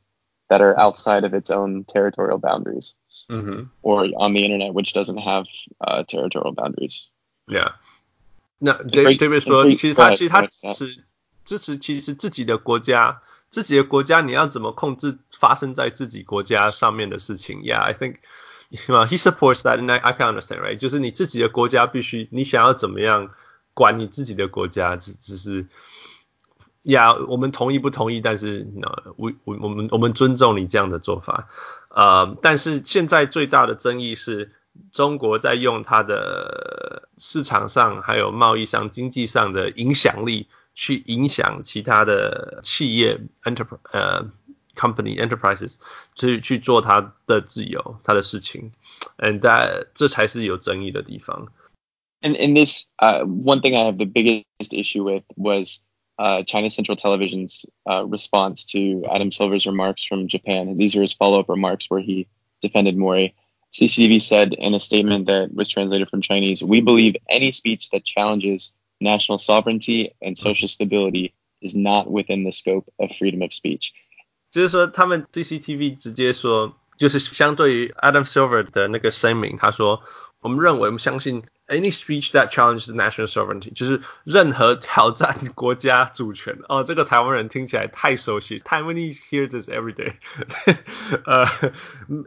[0.50, 2.94] that are outside of its own territorial boundaries
[3.31, 3.67] Mhm.
[3.81, 5.45] or on the internet, which doesn't have
[5.79, 7.07] uh, territorial boundaries.
[7.47, 7.73] Yeah.
[8.59, 11.03] 那 free- David David 说， free- 其实 go 他 ahead, 其实他 go ahead, 支持
[11.45, 17.61] 支持其实自己的国家，自己的国家你要怎么控制发生在自己国家上面的事情？
[17.61, 18.17] Yeah, I think
[18.87, 20.77] well, he supports that, and I I can understand, right？
[20.77, 23.31] 就是你自己的国家必须你想要怎么样
[23.73, 25.67] 管你自己的国家，只只是。
[26.83, 28.21] 呀我们同意不同意？
[28.21, 31.49] 但是，呃，我我我们我们尊重你这样的做法。
[31.89, 34.51] 呃，但是现在最大的争议是，
[34.91, 44.29] 中国在用它的市场上还有贸易上、经济上的影响力去影响其他的企业 enterprise 呃
[44.75, 45.77] company enterprises
[46.13, 48.71] 去去做它的自由、它的事情，
[49.17, 51.47] and that 这才是有争议的地方。
[52.21, 55.83] And in this, uh, one thing I have the biggest issue with was
[56.18, 60.76] uh, China Central Television's uh, response to Adam Silver's remarks from Japan.
[60.76, 62.26] These are his follow up remarks where he
[62.60, 63.34] defended Morey.
[63.72, 68.04] CCTV said in a statement that was translated from Chinese We believe any speech that
[68.04, 73.92] challenges national sovereignty and social stability is not within the scope of freedom of speech.
[74.50, 80.02] 就是说，他们 CCTV 直接说，就是相对于 Adam Silver 的那个声明，他说
[80.41, 86.57] 我们认为，我们相信 any speech that challenges national sovereignty，就是任何挑战国家主权。
[86.67, 90.13] 哦，这个台湾人听起来太熟悉，Taiwanese hear this every day
[91.25, 91.45] 呃，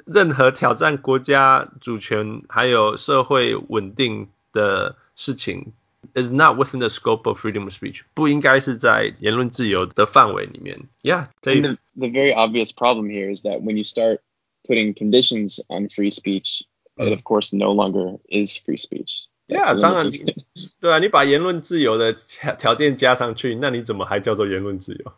[0.06, 5.72] 任何挑战国家主权还有社会稳定的事情。
[6.14, 10.88] is not within the scope of freedom of speech，不应该是在言论自由的范围里面。
[11.02, 14.20] Yeah， And the, the very obvious problem here is that when you start
[14.66, 16.62] putting conditions on free speech,
[16.96, 19.24] it of course no longer is free speech.
[19.46, 20.44] Yeah， That's 当然 limited.，
[20.80, 25.12] 对啊，你把言论自由的条条件加上去，那你怎么还叫做言论自由？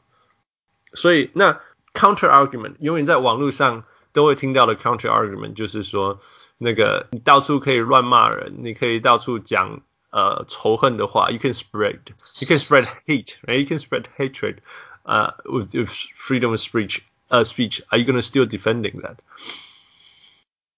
[0.94, 1.60] 所以那
[1.92, 6.20] counter argument 永远在网络上都会听到的 counter argument 就是说，
[6.58, 11.98] 那个你到处可以乱骂人，你可以到处讲呃仇恨的话，you can spread
[12.40, 14.56] you can spread hate right you can spread hatred
[15.04, 19.16] uh with, with freedom of speech uh speech are you gonna still defending that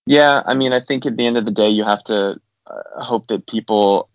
[0.09, 3.03] Yeah, I mean, I think at the end of the day, you have to uh,
[3.03, 4.09] hope that people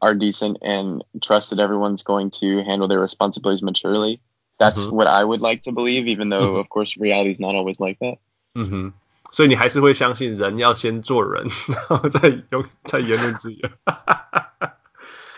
[0.00, 4.20] are decent and trust that everyone's going to handle their responsibilities maturely.
[4.58, 4.92] That's Mhm.
[4.92, 6.60] what I would like to believe, even though, Mhm.
[6.60, 8.18] of course, reality is not always like that.
[8.54, 8.92] 嗯哼，
[9.32, 13.68] 所以你还是会相信人要先做人，然后再用再言论自由。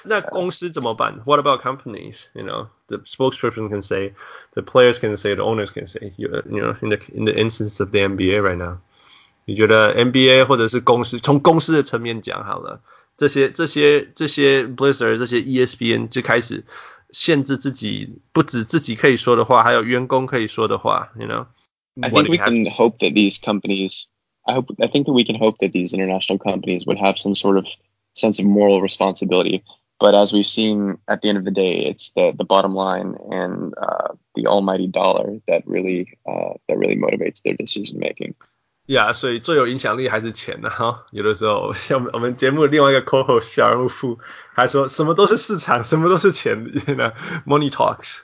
[0.02, 1.20] 那公司怎么办？
[1.26, 2.28] What about companies?
[2.32, 4.14] You know, the spokesperson can say,
[4.54, 6.14] the players can say, the owners can say.
[6.16, 8.78] You, you know, in the in the instance of the NBA right now，
[9.44, 12.80] 你觉得 NBA 或者是公司，从公司的层面讲好了，
[13.16, 16.64] 这些这些这些 Blizzard 这些 E ESPN 就开始
[17.10, 21.10] 限制自己，不止自己可以说的话，还有员工可以说的话。
[21.18, 21.46] You know,
[22.00, 24.06] I What think do we you have can hope that these companies,
[24.44, 27.34] I hope, I think that we can hope that these international companies would have some
[27.34, 27.66] sort of
[28.14, 29.64] sense of moral responsibility.
[29.98, 33.16] But as we've seen, at the end of the day, it's the the bottom line
[33.30, 38.34] and uh, the almighty dollar that really uh, that really motivates their decision making.
[38.87, 41.05] 呀所以最有影响力还是钱呢、哈。
[41.11, 44.19] 有的时候，像我们节目的另外一个 co-host 小人物富
[44.53, 46.63] 还说什么都是市场，什么都是钱
[46.97, 47.13] 呢
[47.45, 48.19] ，money talks。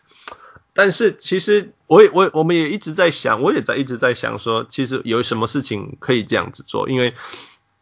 [0.74, 7.14] 但是其实我也我我们也一直在想，我也在一直在想说，其实有什么事情可以这样子做，因为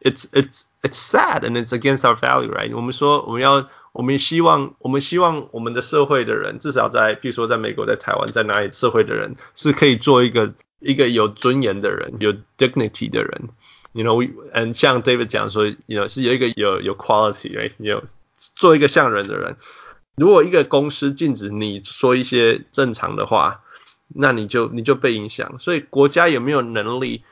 [0.02, 2.76] it's it's it's sad and it's against our value, right？
[2.76, 13.49] 我们说我们要我们希望我们希望我们的社会的人，至少在比如说在美国、在台湾、在哪里社会的人是可以做一个一个有尊严的人，有 dignity 的人。
[13.93, 17.73] You know, we and 像 David 讲说，you know 是有一个有有 quality，right？
[17.79, 18.03] 有
[18.37, 19.57] 做一个像人的人。
[20.17, 23.63] 如果一个公司禁止你说一些正常的话，
[24.09, 25.59] 那你就你就被影响。
[25.61, 27.23] 所以国家有没有能力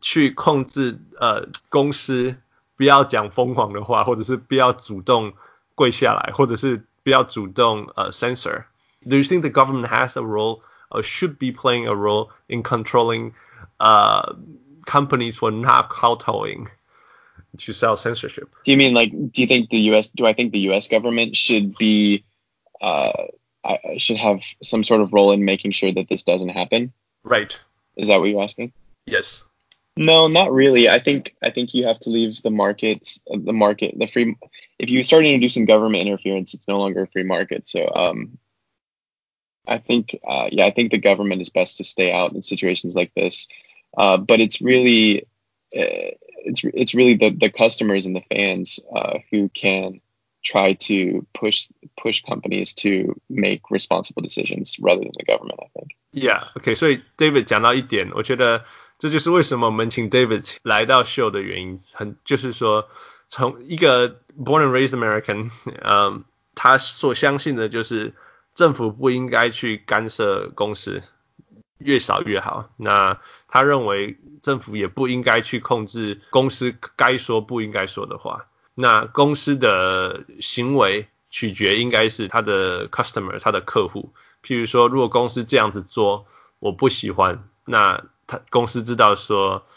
[0.00, 2.36] 去控制呃公司
[2.76, 5.32] 不要讲疯狂的话，或者是不要主动
[5.74, 10.60] 跪下来，或者是不要主动呃 censor？Do you think the government has a role
[10.91, 13.33] Or should be playing a role in controlling
[13.79, 14.33] uh
[14.85, 16.69] companies for not kowtowing
[17.57, 18.49] to self censorship?
[18.63, 19.11] Do you mean like?
[19.11, 20.09] Do you think the U.S.
[20.09, 20.87] Do I think the U.S.
[20.87, 22.23] government should be,
[22.81, 23.11] uh,
[23.97, 26.93] should have some sort of role in making sure that this doesn't happen?
[27.23, 27.57] Right.
[27.95, 28.73] Is that what you're asking?
[29.05, 29.43] Yes.
[29.95, 30.87] No, not really.
[30.87, 34.35] I think I think you have to leave the markets, the market, the free.
[34.77, 37.67] If you start introducing government interference, it's no longer a free market.
[37.67, 38.37] So, um,
[39.66, 42.94] I think, uh, yeah, I think the government is best to stay out in situations
[42.94, 43.48] like this.
[43.96, 45.22] Uh, but it's really,
[45.76, 50.00] uh, it's it's really the the customers and the fans uh, who can
[50.42, 55.60] try to push push companies to make responsible decisions rather than the government.
[55.62, 55.94] I think.
[56.10, 58.64] Yeah, OK，所以 David 讲到一点，我觉得
[58.98, 62.88] 这就是为什么我们请 David 来到秀的原因，很就是说，
[63.28, 65.50] 从一个 born and raised American，
[65.82, 66.24] 嗯，
[66.54, 68.12] 他所相信的就是
[68.57, 71.03] 政府不应该去干涉公司，
[71.77, 72.71] 越少越好。
[72.75, 78.47] 那他认为政府也不应该去控制公司该说不应该说的话。
[78.73, 84.11] 那公司的行为取决应该是他的 customer，他的客户。
[84.43, 86.25] 譬如说，如果公司这样子做，
[86.57, 89.67] 我不喜欢，那他公司知道说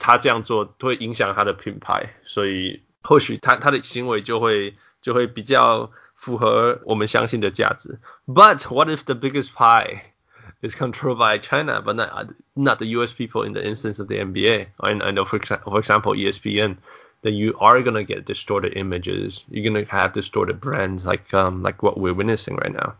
[0.00, 7.99] 他这样做会影响他的品牌，所以或许他他的行为就会就会比较符合我们相信的价值。
[8.27, 10.01] But what if the biggest pie
[10.61, 13.13] is controlled by China, but not not the U.S.
[13.13, 14.67] people in the instance of the NBA?
[14.79, 16.77] I, I know, for example, for example, ESPN.
[17.23, 19.45] Then you are gonna get distorted images.
[19.49, 22.95] You're gonna have distorted brands, like um like what we're witnessing right now.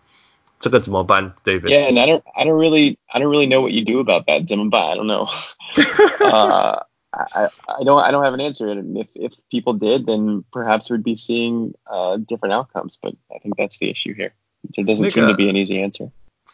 [0.59, 1.71] 这个怎么办，David?
[1.71, 4.27] Yeah, and I don't, I don't really, I don't really know what you do about
[4.27, 4.45] that.
[4.47, 4.91] 怎么办?
[4.91, 5.27] I don't know.
[6.23, 8.67] uh, I, I don't, I don't have an answer.
[8.69, 12.97] And if, if people did, then perhaps we'd be seeing uh, different outcomes.
[13.01, 14.33] But I think that's the issue here.
[14.75, 16.11] There doesn't seem to be an easy answer.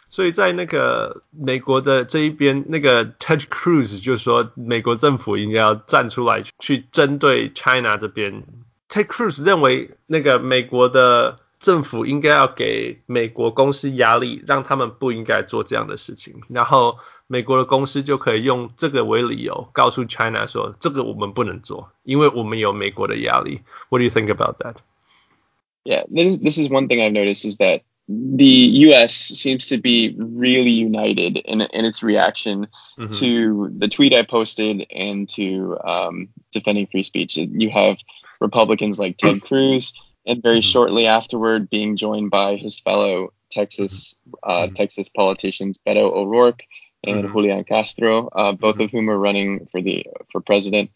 [0.10, 8.44] 所以在那个美国的这一边，那个 Ted Cruz 就说，美国政府应该要站出来去针对 China 这边。
[8.90, 23.62] Ted Cruz 认为，那个美国的 政府应该要给美国公司压力，让他们不应该做这样的事情，然后美国的公司就可以用这个为理由，告诉 China 说，这个我们不能做，因为我们有美国的压力。
[23.90, 24.76] What do you think about that?
[25.84, 28.46] Yeah, this this is one thing I've noticed is that the
[28.88, 29.14] U.S.
[29.14, 32.68] seems to be really united in in its reaction
[32.98, 33.12] mm-hmm.
[33.14, 37.38] to the tweet I posted and to um, defending free speech.
[37.38, 37.98] You have
[38.40, 39.94] Republicans like Ted Cruz,
[40.27, 40.71] and very mm-hmm.
[40.71, 44.75] shortly afterward, being joined by his fellow Texas uh, mm-hmm.
[44.75, 46.65] Texas politicians Beto O'Rourke
[47.05, 47.33] and mm-hmm.
[47.33, 50.91] Julian Castro, uh, both of whom are running for the for president,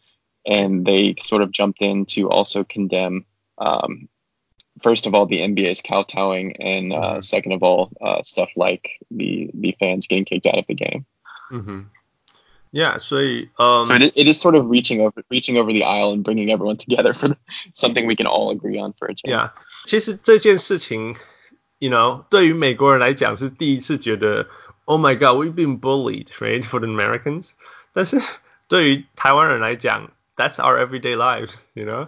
[0.46, 3.24] and they sort of jumped in to also condemn
[3.58, 4.08] um,
[4.82, 7.20] first of all the NBA's kowtowing, and uh, mm-hmm.
[7.20, 11.06] second of all uh, stuff like the the fans getting kicked out of the game.
[12.75, 12.77] Mm-hmm.
[12.77, 13.17] Yeah, so
[13.57, 16.51] um, so it, it is sort of reaching over reaching over the aisle and bringing
[16.51, 17.35] everyone together for
[17.73, 19.33] something we can all agree on for a change.
[19.35, 19.51] Yeah，
[19.85, 21.17] 其实这件事情，
[21.79, 24.47] you know，对于美国人来讲是第一次觉得，
[24.85, 27.51] Oh my God，we've been bullied, right, for the Americans。
[27.91, 28.21] 但是
[28.69, 32.07] 对于台湾人来讲，That's our everyday lives, you know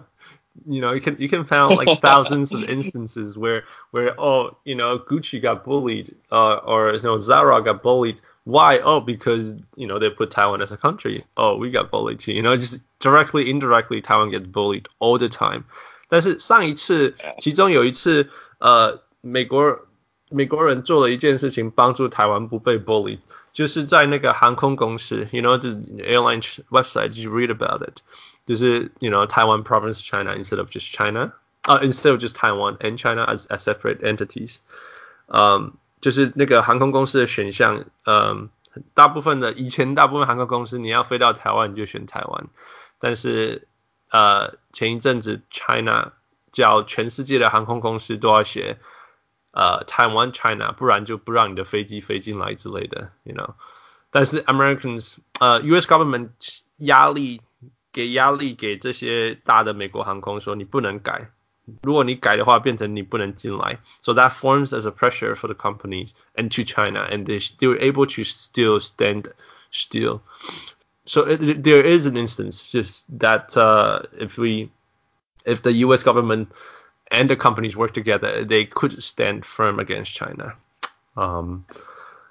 [0.66, 4.74] you know you can you can find like thousands of instances where where oh you
[4.74, 9.86] know Gucci got bullied uh, or you know Zara got bullied why oh because you
[9.86, 12.82] know they put Taiwan as a country oh we got bullied too you know just
[13.00, 15.64] directly indirectly Taiwan gets bullied all the time
[16.08, 19.80] 但是上一次其中有一次呃美国
[20.30, 23.18] 美国人做了一件事情帮助台湾不被 bullied
[23.52, 25.70] 就是在那个航空公司 you know the
[26.02, 28.00] airline website you read about it
[28.48, 33.24] 就是 you know Taiwan province China instead of just China，啊、uh,，instead of just Taiwan and China
[33.24, 34.56] as as separate entities，
[35.28, 38.50] 嗯，就是那个航空公司的选项，嗯，
[38.92, 42.48] 大部分的以前大部分航空公司你要飞到台湾你就选台湾，
[42.98, 43.66] 但是
[44.10, 46.12] 呃前一阵子 China
[46.52, 48.76] 叫全世界的航空公司都要写
[49.52, 53.54] 呃台湾 China，不然就不让你的飞机飞进来之类的，you know，
[54.10, 56.28] 但是 Americans 呃 US government
[56.76, 57.40] 压力。
[57.92, 61.28] 给压力给这些大的美国航空说你不能改，
[61.82, 63.78] 如果你改的话，变成你不能进来。
[64.02, 67.78] So that forms as a pressure for the companies and to China, and they they were
[67.78, 69.32] able to still stand
[69.70, 70.20] still.
[71.06, 74.70] So it, there is an instance just that uh, if we
[75.44, 76.02] if the U.S.
[76.02, 76.48] government
[77.10, 80.54] and the companies work together, they could stand firm against China.
[81.16, 81.64] Um,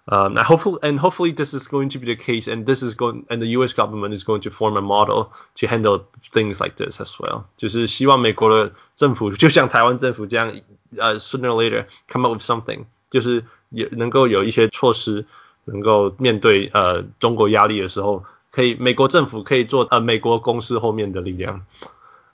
[0.07, 2.93] um, now hopefully, and hopefully this is going to be the case, and this is
[2.95, 3.73] going, and the U.S.
[3.73, 7.45] government is going to form a model to handle things like this as well.
[7.57, 10.53] 就是希望美国的政府就像台湾政府这样，
[10.97, 15.25] 呃、uh,，sooner or later come up with something，就是也能够有一些措施，
[15.65, 21.65] 能够面对呃中国压力的时候，可以美国政府可以做呃美国公司后面的力量。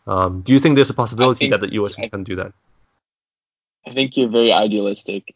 [0.05, 1.93] Um, do you think there's a possibility think, that the U.S.
[1.93, 2.53] can do that?
[3.85, 5.35] I think you're very idealistic.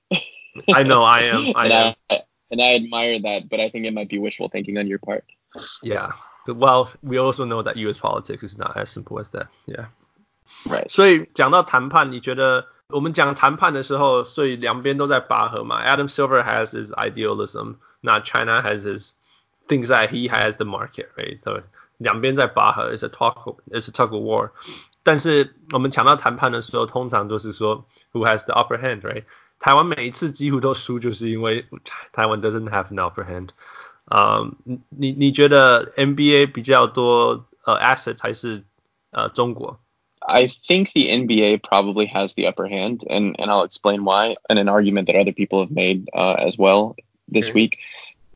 [0.73, 1.53] I know I am.
[1.55, 1.93] I am.
[2.09, 4.99] I, and I admire that, but I think it might be wishful thinking on your
[4.99, 5.23] part.
[5.81, 6.11] Yeah.
[6.47, 7.97] Well, we also know that U.S.
[7.97, 9.47] politics is not as simple as that.
[9.65, 9.87] Yeah.
[10.65, 10.89] Right.
[10.89, 15.83] 所以讲到谈判，你觉得我们讲谈判的时候，所以两边都在拔河嘛？
[15.83, 19.13] Adam Silver has his idealism, not China has his
[19.67, 21.37] things that he has the market, right?
[21.41, 21.63] So
[21.97, 24.51] 两边在拔河，is a talk, is a tug of war.
[25.03, 29.23] 但是我们讲到谈判的时候，通常都是说 who has the upper hand, right?
[29.59, 31.65] 台湾每一次几乎都输，就是因为
[32.11, 33.49] 台湾 doesn't have an upper hand。
[34.05, 34.51] 啊、um,，
[34.89, 38.63] 你你觉得 NBA 比较多呃 assets 还是
[39.11, 39.79] 呃中国？
[40.19, 44.35] I think the NBA probably has the upper hand, and, and I'll explain why.
[44.49, 46.95] And an argument that other people have made uh, as well
[47.27, 47.53] this okay.
[47.53, 47.79] week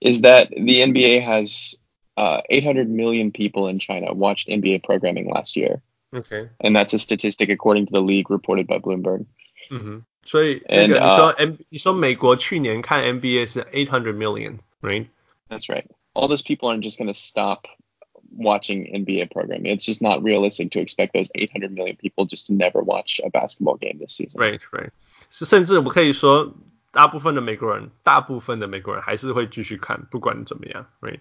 [0.02, 1.76] is that the NBA has
[2.18, 5.82] uh, 800 million people in China watched NBA programming last year.
[6.14, 6.50] Okay.
[6.60, 9.26] And that's a statistic according to the league reported by Bloomberg.
[9.72, 10.00] Mm-hmm.
[10.24, 15.08] 所以那个你说 M，你说美国去年看 NBA 是 eight hundred million，right?
[15.50, 15.86] That's right.
[16.14, 17.68] All those people aren't just going to stop
[18.36, 19.68] watching NBA programming.
[19.68, 23.30] It's just not realistic to expect those 800 million people just to never watch a
[23.30, 24.42] basketball game this season.
[24.42, 24.90] Right, right.
[25.30, 26.54] 是甚至我可以说，
[26.92, 31.20] 大部分的美国人，大部分的美国人还是会继续看，不管怎么样，right?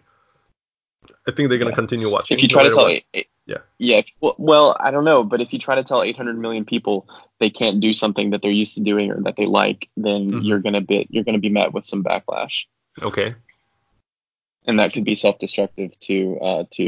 [1.24, 2.36] I think they're gonna continue watching.
[2.36, 3.02] If you try to no tell, matter what.
[3.12, 3.58] eight- Yeah.
[3.78, 6.64] yeah, if, well, well, I don't know, but if you try to tell 800 million
[6.64, 7.06] people
[7.38, 10.40] they can't do something that they're used to doing or that they like, then Mhm.
[10.44, 12.66] you're gonna be you're gonna be met with some backlash,
[13.00, 16.82] OK，and that could be self-destructive to uh, to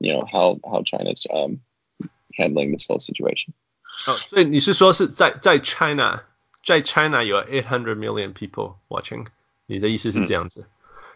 [0.00, 1.60] you know how how China's um,
[2.38, 3.52] handling this whole situation.
[4.06, 6.20] 哦，所以你是说是在在 China，
[6.64, 9.26] 在 China 有 eight hundred million people watching，
[9.66, 10.66] 你的意思是这样子？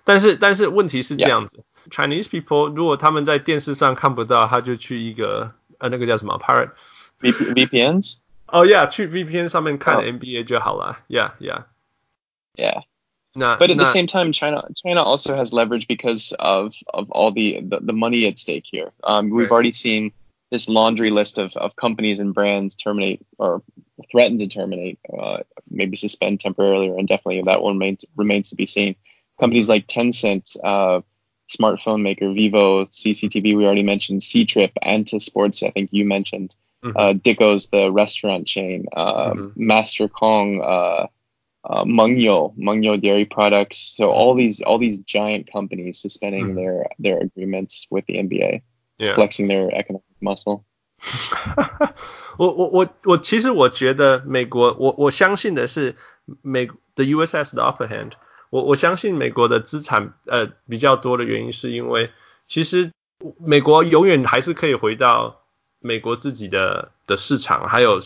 [0.05, 6.73] 但是但是问题是这样子，Chinese people 如果他们在电视上看不到，他就去一个呃那个叫什么 pirate，
[7.21, 8.19] VP- VPNs?
[8.47, 11.65] 哦、yeah，去 VPN 上面看哦 NBA 就好了，yeah yeah。
[12.57, 12.83] Yeah.
[13.33, 17.09] 那 But at 那 the same time, China China also has leverage because of of
[17.13, 18.91] all the the, the money at stake here.
[19.05, 19.53] Um, we've Right.
[19.53, 20.11] already seen
[20.51, 23.63] this laundry list of, of companies and brands terminate or
[24.11, 27.43] threaten to terminate, uh, maybe suspend temporarily or indefinitely.
[27.43, 28.97] That one remains remains to be seen.
[29.40, 31.02] companies like Tencent, uh,
[31.48, 36.98] smartphone maker Vivo, CCTV, we already mentioned, Ctrip, Anta Sports, I think you mentioned, mm-hmm.
[36.98, 39.68] uh, Dicos, the restaurant chain, uh, mm-hmm.
[39.68, 41.08] Master Kong, uh,
[41.64, 43.78] uh, Mengniu, Mengniu Dairy Products.
[43.78, 44.18] So mm-hmm.
[44.18, 46.56] all these all these giant companies suspending mm-hmm.
[46.56, 48.62] their their agreements with the NBA,
[49.00, 49.16] yeah.
[49.16, 50.66] flexing their economic muscle.
[52.38, 55.96] 我我我我其实我觉得美国，我我相信的是
[56.42, 57.36] 美 the U.S.
[57.36, 58.14] has the upper hand。
[58.56, 58.64] 我。
[58.64, 62.12] 我相信美国的资产呃比较多的原因，是因为
[62.48, 62.92] 其实
[63.38, 65.42] 美国永远还是可以回到
[65.80, 68.00] 美国自己的的市场，还有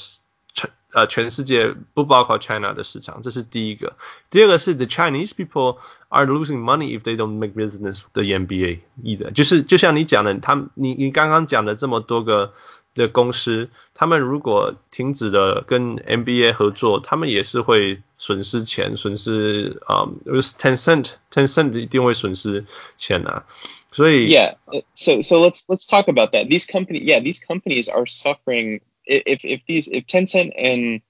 [0.53, 3.95] 全呃全世界不包括 China 的市场，这是第一个。
[4.31, 5.77] 第二个是 the Chinese people
[6.07, 9.31] are losing money if they don't make business the NBA either。
[9.31, 12.53] 就是就像你讲的，他们你你刚刚讲的这么多个
[12.98, 22.64] 的公司，他们如果停止了跟 NBA 合作，他们也是会损失钱，损失啊、呃、，Tencent Tencent 一定会损失
[22.96, 23.44] 钱啊。
[23.92, 24.56] 所以 Yeah.
[24.66, 26.48] uh, So so let's let's talk about that.
[26.48, 28.80] These company, yeah, these companies are suffering.
[29.08, 31.00] i- If if these if Tencent and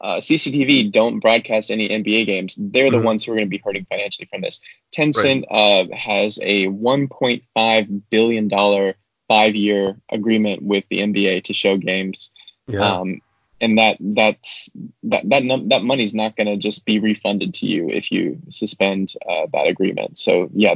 [0.00, 3.04] uh, CCTV don't broadcast any NBA games, they're the Mhm.
[3.04, 4.60] ones who are going to be hurting financially from this.
[4.92, 8.96] Tencent uh, has a 1.5 billion dollar
[9.28, 12.30] five year agreement with the NBA to show games.
[12.66, 12.80] yeah.
[12.80, 13.20] Um,
[13.60, 14.68] and that that's
[15.04, 18.38] that that num- that money's not going to just be refunded to you if you
[18.50, 20.18] suspend uh, that agreement.
[20.18, 20.74] So yeah,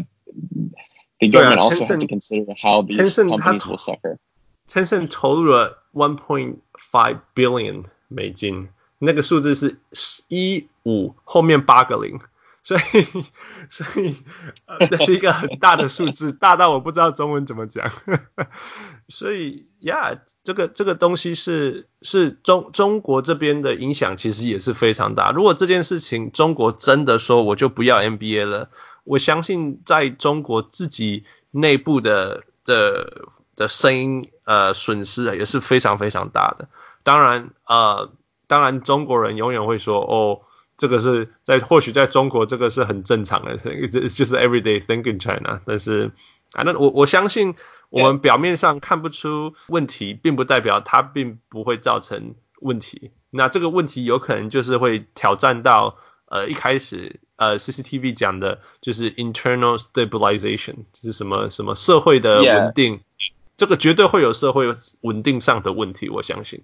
[1.21, 4.19] the government also has to Tencent- consider how these Tencent companies had- will suffer.
[4.71, 8.69] Tencent 投入了 one point five billion 美金，
[9.01, 9.77] 那个数字是
[10.29, 12.19] 一五后面八个零，
[12.64, 12.82] 所以
[13.70, 14.16] 所以
[14.66, 17.92] 呃这是一个很大的数字，大到我不知道中文怎么讲。
[19.10, 25.32] 所以呀，这个这个东西是是中中国这边的影响其实也是非常大。
[25.32, 28.70] 如果这件事情中国真的说我就不要 NBA 了，
[29.04, 36.70] 我相信在中国自己内部的的的声音呃损失也是非常非常大的。
[37.04, 38.14] 当然呃，
[38.48, 40.40] 当然中国人永远会说哦，
[40.84, 45.62] 这个是在或许在中国这个是很正常的，it's 就是 everyday thing in China。
[45.66, 46.12] 但是
[46.52, 47.56] 啊，那我我相信
[47.90, 53.12] 我们表面上看不出问题，并不代表它并不会造成问题。
[53.30, 63.00] 那这个问题有可能就是会挑战到呃一开始呃 CCTV 讲的就是 internal stabilization，就是什么什么社会的.稳定
[63.56, 66.64] 这个绝对会有社会稳定上的问题，我相信。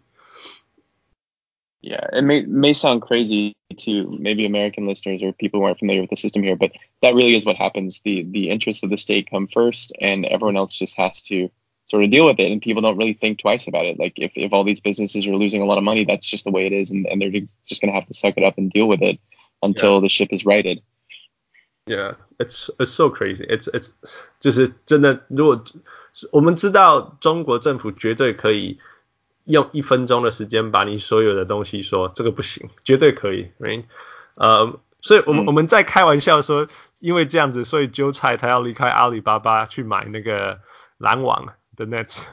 [1.80, 6.00] Yeah, it may may sound crazy to maybe American listeners or people who aren't familiar
[6.00, 6.72] with the system here, but
[7.02, 8.00] that really is what happens.
[8.00, 11.50] The the interests of the state come first, and everyone else just has to
[11.84, 12.50] sort of deal with it.
[12.50, 13.98] And people don't really think twice about it.
[13.98, 16.50] Like if, if all these businesses are losing a lot of money, that's just the
[16.50, 18.70] way it is, and, and they're just going to have to suck it up and
[18.70, 19.20] deal with it
[19.62, 20.80] until the ship is righted.
[21.86, 23.44] Yeah, it's it's so crazy.
[23.46, 23.92] It's it's
[24.40, 25.62] 就是真的，如果
[26.32, 28.78] 我们知道中国政府绝对可以
[29.49, 33.83] 用一分钟的时间把你所有的东西说这个不行，绝对可以，right？
[34.35, 36.67] 呃，所以我们、嗯我们在开玩笑说，
[36.99, 40.59] 因为这样子，所以韭菜他要离开阿里巴巴去买那个
[40.97, 42.27] 篮网的 Nets。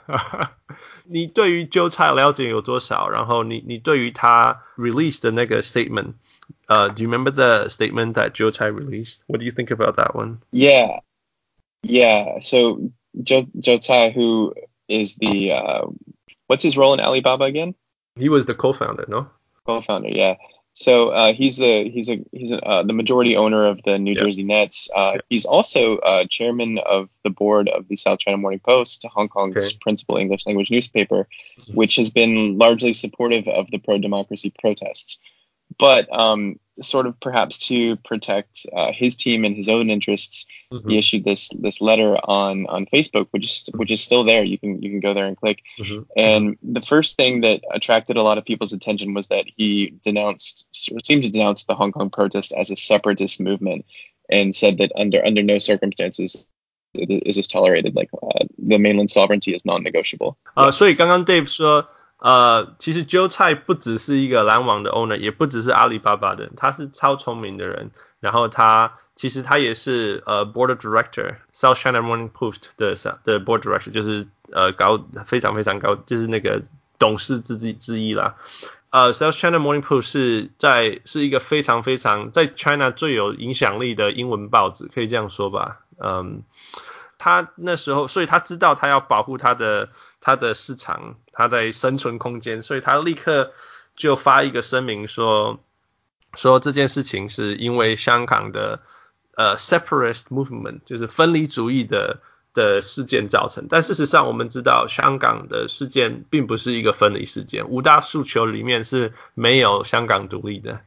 [1.04, 3.08] 你对于韭菜了解有多少？
[3.08, 6.14] 然后你你对于他 release 的那个 statement，
[6.66, 9.20] 呃、d o you remember the statement that 韭菜 released?
[9.26, 10.38] What do you think about that one?
[10.50, 11.00] Yeah,
[11.82, 12.40] yeah.
[12.40, 12.90] So
[13.24, 13.78] Joe Joe
[14.10, 14.54] who
[14.88, 15.90] is the uh,
[16.46, 17.74] what's his role in Alibaba again?
[18.16, 19.28] He was the co-founder, no?
[19.66, 20.36] co-founder yeah
[20.74, 24.14] So uh, he's the he's a he's a, uh, the majority owner of the New.
[24.14, 24.90] Jersey Nets.
[24.94, 25.18] Uh.
[25.30, 29.56] He's also uh, chairman of the board of the South China Morning Post, Hong Kong's
[29.56, 29.76] Okay.
[29.80, 31.26] principal English language newspaper,
[31.58, 31.74] Mhm.
[31.74, 35.18] which has been largely supportive of the pro democracy protests.
[35.79, 40.89] But um, sort of perhaps to protect uh, his team and his own interests, Mhm,
[40.89, 44.43] he issued this this letter on on Facebook, which is which is still there.
[44.43, 45.59] You can you can go there and click.
[45.79, 46.05] mhm.
[46.15, 50.67] And the first thing that attracted a lot of people's attention was that he denounced,
[50.93, 53.85] or seemed to denounce the Hong Kong protest as a separatist movement,
[54.29, 56.45] and said that under under no circumstances
[56.93, 57.95] is this tolerated.
[57.95, 60.35] Like uh, the mainland sovereignty is non-negotiable.
[60.55, 61.87] 呃，所以刚刚 Dave 说，
[62.18, 67.90] 呃，其实韭菜不只是一个篮网的 owner，也不只是阿里巴巴的，他是超聪明的人。
[68.20, 72.94] 然后他其实他也是呃 board director，South China Morning Post 的
[73.24, 76.62] 的 board director，就是呃高非常非常高，就是那个
[76.98, 78.34] 董事之之之一啦。
[78.90, 85.80] 呃，South China Morning Post 是在是一个非常非常在 China 最有影响力的英文报纸，可以这样说吧。
[85.98, 86.42] 嗯，
[87.18, 89.90] 他那时候，所以他知道他要保护他的
[90.26, 93.52] 他的市场，他的生存空间，所以他立刻
[93.94, 95.60] 就发一个声明说，
[96.34, 98.80] 说这件事情是因为香港的
[99.36, 102.18] 呃 separatist movement，就是分离主义的
[102.52, 103.68] 的事件造成。
[103.70, 110.80] 但事实上，我们知道香港的事件并不是一个分离事件，五大诉求里面是没有香港独立的。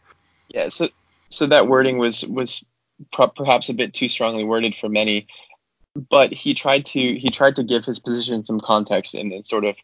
[0.49, 0.89] Yes,
[1.29, 2.65] so that wording was was
[3.09, 5.27] perhaps a bit too strongly worded for many,
[6.09, 9.65] but he tried to he tried to give his position some context and, and sort
[9.65, 9.75] of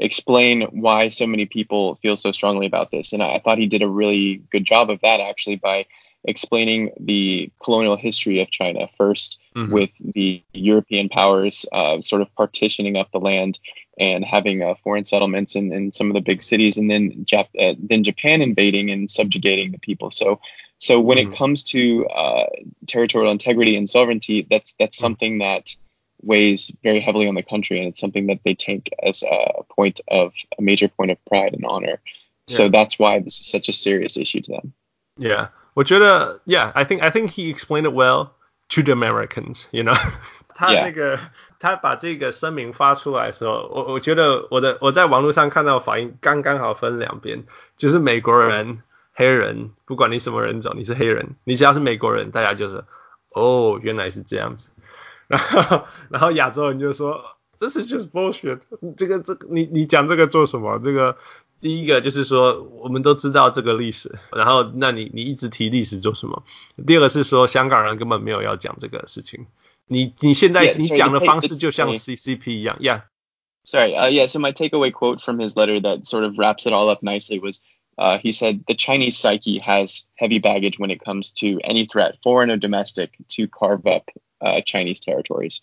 [0.00, 3.12] explain why so many people feel so strongly about this.
[3.12, 5.86] And I, I thought he did a really good job of that actually by
[6.24, 9.72] explaining the colonial history of China 1st Mhm.
[9.72, 13.58] with the European powers uh, sort of partitioning up the land
[13.98, 17.48] and having uh, foreign settlements in, in some of the big cities, and then Jap-
[17.58, 20.12] uh, then Japan invading and subjugating the people.
[20.12, 20.40] So
[20.77, 21.31] so when Mhm.
[21.31, 22.45] it comes to uh,
[22.87, 25.01] territorial integrity and sovereignty, that's that's Mhm.
[25.01, 25.75] something that
[26.21, 29.99] weighs very heavily on the country, and it's something that they take as a point
[30.07, 31.99] of a major point of pride and honor.
[32.47, 32.71] So Yeah.
[32.71, 34.73] that's why this is such a serious issue to them.
[35.17, 38.29] Yeah，我觉得，Yeah，I think I think he explained it well
[38.69, 39.95] to the Americans，you know
[40.55, 40.83] 他 Yeah.
[40.85, 41.19] 那个
[41.59, 47.43] 他把这个声明发出来的时候，我我觉得我的我在网络上看到反应刚刚好分两边，
[47.77, 48.81] 就是美国人、
[49.18, 52.84] 黑人，不管你什么人种，你是黑人，你只要是美国人，大家就是
[53.30, 54.70] 哦，原来是这样子。
[55.26, 58.60] 然后然后亚洲人就说，This is just bullshit，
[58.96, 60.78] 这个这个你你讲这个做什么？
[60.78, 61.16] 这个
[61.60, 66.44] 第一个就是说，我们都知道这个历史，然后那你你一直提历史做什么？
[66.86, 69.46] 第二个是说，香港人根本没有要讲这个事情。
[69.88, 73.96] 你你现在你讲的方式就像 CCP 一样，Yeah，Sorry.
[73.96, 74.28] Uh, yeah.
[74.28, 77.40] So my takeaway quote from his letter that sort of wraps it all up nicely
[77.40, 77.62] was.
[77.97, 82.15] Uh, he said the Chinese psyche has heavy baggage when it comes to any threat,
[82.23, 84.09] foreign or domestic, to carve up
[84.41, 85.61] uh, Chinese territories.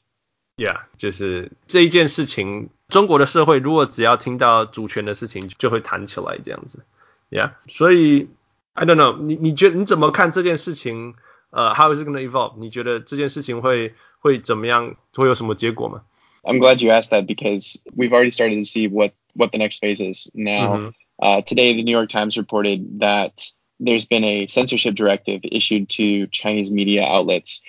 [0.56, 6.84] Yeah，就是这一件事情，中国的社会如果只要听到主权的事情，就会弹起来这样子。
[7.30, 8.28] Yeah，所以
[8.74, 11.14] I don't know，你你觉得你怎么看这件事情？
[11.50, 12.54] 呃、h o w is it going to evolve？
[12.58, 14.94] 你觉得这件事情会会怎么样？
[15.14, 16.02] 会有什么结果吗？
[16.44, 19.80] I'm glad you asked that because we've already started to see what what the next
[19.80, 20.30] phase is.
[20.32, 20.92] Now, Mhm.
[21.21, 23.41] uh, today the New York Times reported that
[23.79, 27.61] there's been a censorship directive issued to Chinese media outlets,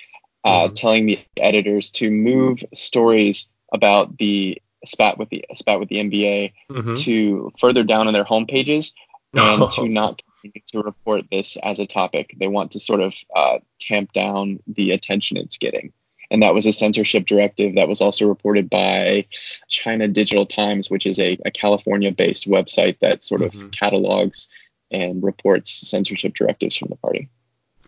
[0.43, 0.75] uh, Mhm.
[0.75, 6.53] telling the editors to move stories about the spat with the spat with the NBA
[6.69, 8.93] 嗯哼，to further down on their homepages
[9.33, 9.67] and Oh.
[9.75, 12.33] to not continue to report this as a topic.
[12.39, 15.91] They want to sort of uh, tamp down the attention it's getting
[16.30, 19.26] And that was a censorship directive that was also reported by
[19.68, 23.70] China Digital Times, which is a, a California based website that sort of Mhm.
[23.70, 24.48] catalogs
[24.90, 27.28] and reports censorship directives from the party.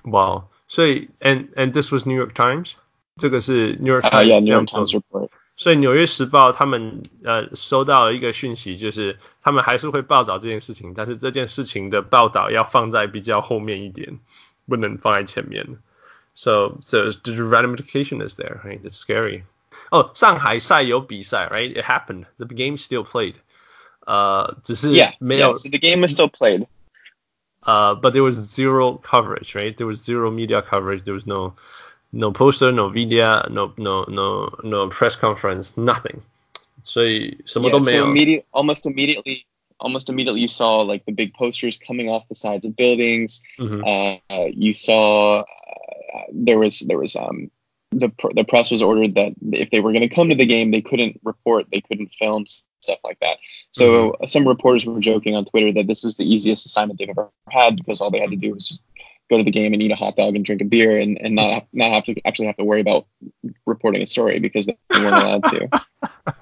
[0.05, 2.75] Wow，所以 and and this was New York Times，
[3.17, 5.01] 这个是 New York Uh, Times yeah, 这 New 样 York 做 Times 的。
[5.01, 5.29] report.
[5.57, 14.19] 所以《纽约时报》他们呃收到了一个讯息，就是他们还是会报道这件事情，但是这件事情的报道要放在比较后面一点，
[14.67, 15.65] 不能放在前面。
[16.40, 18.80] so so the ramification is there, right?
[18.86, 19.44] It's scary.
[19.92, 21.78] Oh, Shanghai Sai right?
[21.78, 22.28] It happened.
[22.38, 23.38] The game still played.
[24.08, 26.66] Uh, this yeah, yeah, so the game is still played.
[27.64, 29.76] Uh, but there was zero coverage, right?
[29.76, 31.04] There was zero media coverage.
[31.04, 31.56] There was no
[32.14, 36.22] no poster, no video, no no no no press conference, nothing.
[36.84, 37.62] So yeah, so
[38.06, 39.46] immediate, almost immediately
[39.82, 43.42] almost immediately you saw like the big posters coming off the sides of buildings.
[43.60, 43.84] Mm-hmm.
[43.84, 45.44] Uh, you saw
[46.33, 47.51] there was there was um
[47.91, 50.71] the the press was ordered that if they were going to come to the game,
[50.71, 53.39] they couldn't report, they couldn't film stuff like that.
[53.71, 54.27] So mm-hmm.
[54.27, 57.77] some reporters were joking on Twitter that this was the easiest assignment they've ever had
[57.77, 58.85] because all they had to do was just
[59.31, 61.35] go to the game and eat a hot dog and drink a beer and, and
[61.35, 63.07] not not have to actually have to worry about
[63.65, 65.69] reporting a story because they weren't allowed to.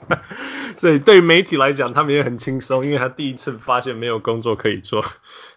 [0.76, 5.04] 所以对于媒体来讲，他们也很轻松，因为他第一次发现没有工作可以做，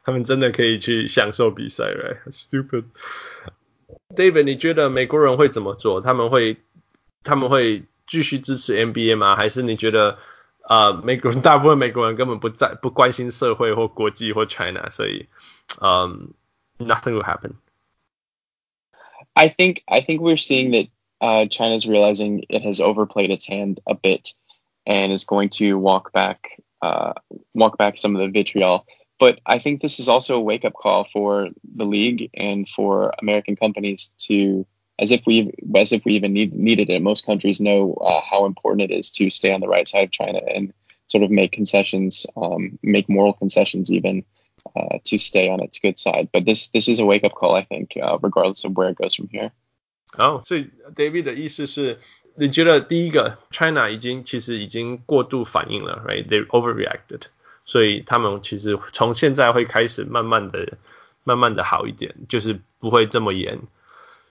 [0.03, 2.83] 他们真的可以去享受比赛，right？Stupid。
[4.15, 6.01] David，你觉得美国人会怎么做？
[6.01, 6.57] 他们会
[7.23, 9.35] 他们会继续支持 NBA 吗？
[9.35, 10.17] 还是你觉得
[10.61, 15.27] 啊、呃，美国人大部分美国人根本不在不关心社会或国际或 China，所以
[15.81, 16.33] 嗯、
[16.79, 17.53] um,，nothing will happen。
[19.33, 20.87] I think I think we're seeing that
[21.19, 24.33] uh, China's realizing it has overplayed its hand a bit
[24.85, 27.13] and is going to walk back uh,
[27.53, 28.85] walk back some of the vitriol.
[29.19, 33.13] But I think this is also a wake up call for the league and for
[33.21, 34.65] American companies to,
[34.99, 37.01] as if we as if we even need, needed it.
[37.01, 40.11] Most countries know uh, how important it is to stay on the right side of
[40.11, 40.73] China and
[41.07, 44.23] sort of make concessions, um, make moral concessions even.
[44.75, 47.53] Uh, to stay on its good side, but this this is a wake up call,
[47.53, 49.51] I think, uh, regardless of where it goes from here.
[50.17, 51.99] 哦，所以 David 的意思是，
[52.35, 57.27] 你觉得第一个，China 已经其实已经过度反应了，right？They overreacted，
[57.70, 60.76] 所以他们其实从现在会开始慢慢的、
[61.22, 63.60] 慢慢的好一点，就是不会这么严。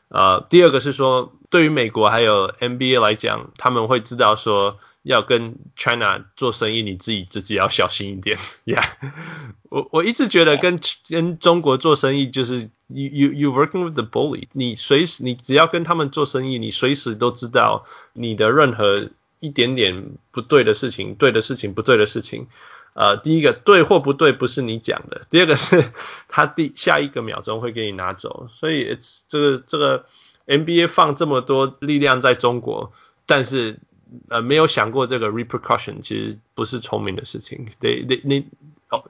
[0.10, 8.38] 呃，第二个是说，对于美国还有 NBA 来讲，他们会知道说要跟 China 做生意，你自己自己要小心一点。
[8.66, 8.84] Yeah，
[9.70, 10.78] 我我一直觉得跟
[11.08, 22.48] 跟中国做生意就是 you you you working with the bully，你随时你只要跟他们做生意，你随时都知道你的任何一点点不对的事情，对的事情，不对的事情。
[22.95, 25.93] 呃，第一个对或不对不是你讲的，第二个是
[26.29, 30.07] 他第下一个秒钟会给你拿走，所以 it's 这个这个
[30.47, 32.93] NBA 放这么多力量在中国，
[33.27, 33.81] 但是
[34.29, 37.67] 呃没有想过这个 repercussion 其实不是聪明的事情。
[37.81, 38.45] They they they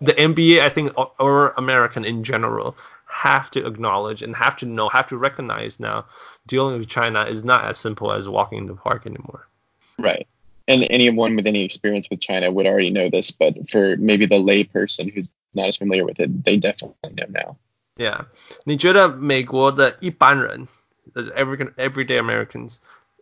[0.00, 2.74] the NBA I think or American in general
[3.06, 6.06] have to acknowledge and have to know have to recognize now
[6.46, 9.46] dealing with China is not as simple as walking in the park anymore.
[9.98, 10.26] Right
[10.68, 14.38] and anyone with any experience with China would already know this, but for maybe the
[14.38, 17.56] lay person who's not as familiar with it, they definitely know now.
[17.96, 18.26] Yeah，
[18.64, 20.66] 你觉得美国的一般人，
[21.14, 22.78] every everyday Americans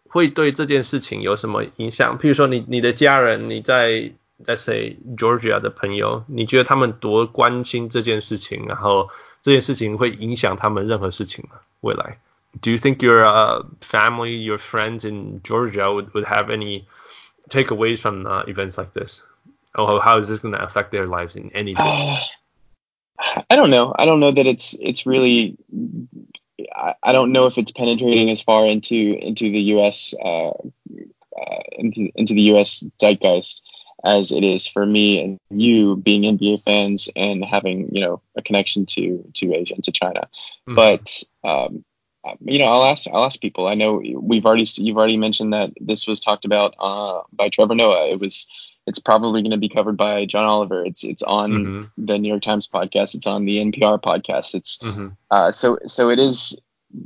[0.08, 2.18] 会对这件事情有什么影响？
[2.18, 4.12] 譬如说你你的家人，你在
[4.44, 9.10] let's say Georgia 的朋友，你觉得他们多关心这件事情，然后
[9.42, 11.60] 这件事情会影响他们任何事情吗？
[11.80, 12.18] 未来？
[12.60, 16.84] Do you think your uh, family, your friends in Georgia would, would have any
[17.49, 19.21] takeaways from uh, events like this?
[19.75, 21.79] Or how is this going to affect their lives in any way?
[21.79, 22.19] Uh,
[23.49, 23.93] I don't know.
[23.97, 25.57] I don't know that it's it's really.
[26.75, 30.13] I, I don't know if it's penetrating as far into into the U.S.
[30.23, 32.83] Uh, uh, into into the U.S.
[32.99, 33.61] zeitgeist
[34.03, 38.41] as it is for me and you being NBA fans and having you know a
[38.41, 40.27] connection to to Asia and to China.
[40.67, 40.75] Mm-hmm.
[40.75, 41.83] But um,
[42.40, 43.66] you know, I'll ask I'll ask people.
[43.66, 47.74] I know we've already you've already mentioned that this was talked about uh, by Trevor
[47.74, 48.10] Noah.
[48.10, 48.48] It was
[48.86, 50.84] it's probably going to be covered by John Oliver.
[50.84, 52.04] It's it's on mm-hmm.
[52.04, 53.14] the New York Times podcast.
[53.14, 54.54] It's on the NPR podcast.
[54.54, 55.08] It's mm-hmm.
[55.30, 56.58] uh, so so it is.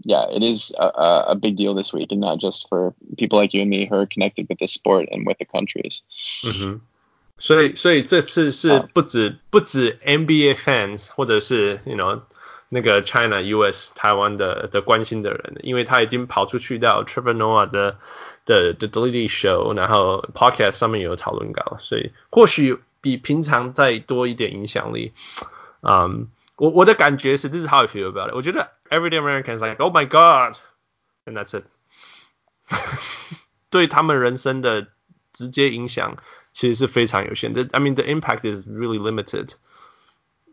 [0.02, 3.54] Yeah, it is a, a, big deal this week, and not just for people like
[3.54, 6.02] you and me who are connected with the sport and with the countries.
[6.42, 6.80] 嗯哼，
[7.38, 12.20] 所以所以这次是不止、uh, 不止 NBA fans，或者是 you know
[12.70, 17.98] 那个 China、US、台湾的的关心的人，因为他已经跑出去到 Trevor Noah 的
[18.44, 25.12] 的的 Daily Show，然后 Podcast 上面有讨论稿，所以或许比平常再多一点影响力。
[25.82, 26.24] 嗯、um,，
[26.56, 28.34] 我我的感觉是，this is how I feel about it。
[28.34, 31.64] 我觉得 Everyday Americans like oh my god，and that's it
[33.70, 34.88] 对他们人生的
[35.32, 36.16] 直接影响
[36.52, 37.68] 其实是非常有限的。
[37.70, 39.52] I mean the impact is really limited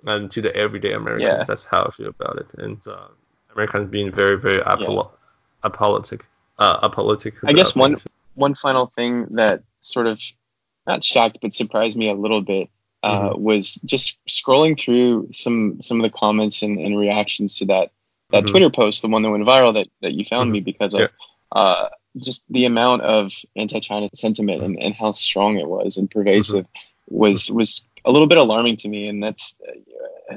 [0.06, 1.28] And to the everyday Americans.
[1.28, 1.44] Yeah.
[1.44, 2.46] That's how I feel about it.
[2.58, 3.08] And uh,
[3.52, 5.10] Americans being very, very apolo-
[5.64, 5.70] yeah.
[5.70, 6.22] apolitic,
[6.58, 7.34] uh, apolitic.
[7.44, 7.96] I guess one
[8.34, 10.20] one final thing that sort of
[10.86, 12.70] not shocked but surprised me a little bit
[13.02, 13.42] uh, mm-hmm.
[13.42, 17.90] was just scrolling through some some of the comments and, and reactions to that
[18.30, 18.50] that mm-hmm.
[18.50, 20.52] Twitter post, the one that went viral that that you found mm-hmm.
[20.52, 21.00] me because of.
[21.00, 21.08] Yeah.
[21.50, 26.66] Uh, just the amount of anti-China sentiment and, and how strong it was and pervasive
[27.08, 29.56] was was a little bit alarming to me, and that's
[30.30, 30.36] uh,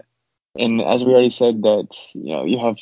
[0.57, 2.78] and as we already said that you know you have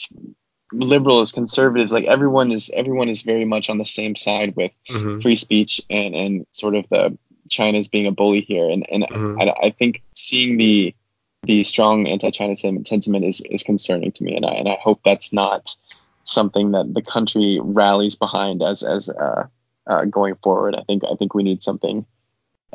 [0.71, 5.21] liberals, conservatives, like everyone is everyone is very much on the same side with mm-hmm.
[5.21, 7.17] free speech and and sort of the
[7.49, 9.41] China's being a bully here, and and mm-hmm.
[9.41, 10.95] I, I think seeing the
[11.43, 15.33] the strong anti-China sentiment is is concerning to me, and I and I hope that's
[15.33, 15.75] not
[16.23, 19.47] something that the country rallies behind as as uh,
[19.87, 20.75] uh, going forward.
[20.75, 22.05] I think I think we need something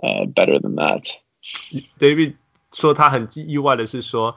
[0.02, 1.06] uh, better than that.
[1.97, 2.35] David
[2.71, 4.35] 说他很意外的是说，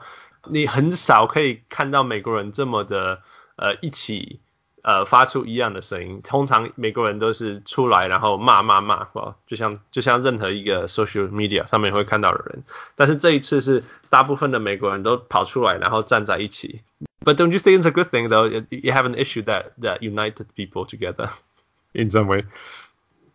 [0.49, 3.21] 你很少可以看到美国人这么的
[3.55, 4.39] 呃一起
[4.83, 6.21] 呃发出一样的声音。
[6.23, 12.63] 通常美国人都是出来然后骂骂骂，哦，就像就像任何一个 social media 上面会看到的人。
[12.95, 16.81] 但是这一次是大部分的美国人都跑出来，然后站在一起。
[17.23, 18.49] But don't you think it's a good thing though?
[18.49, 21.29] You have an issue that that united people together
[21.93, 22.43] in some way.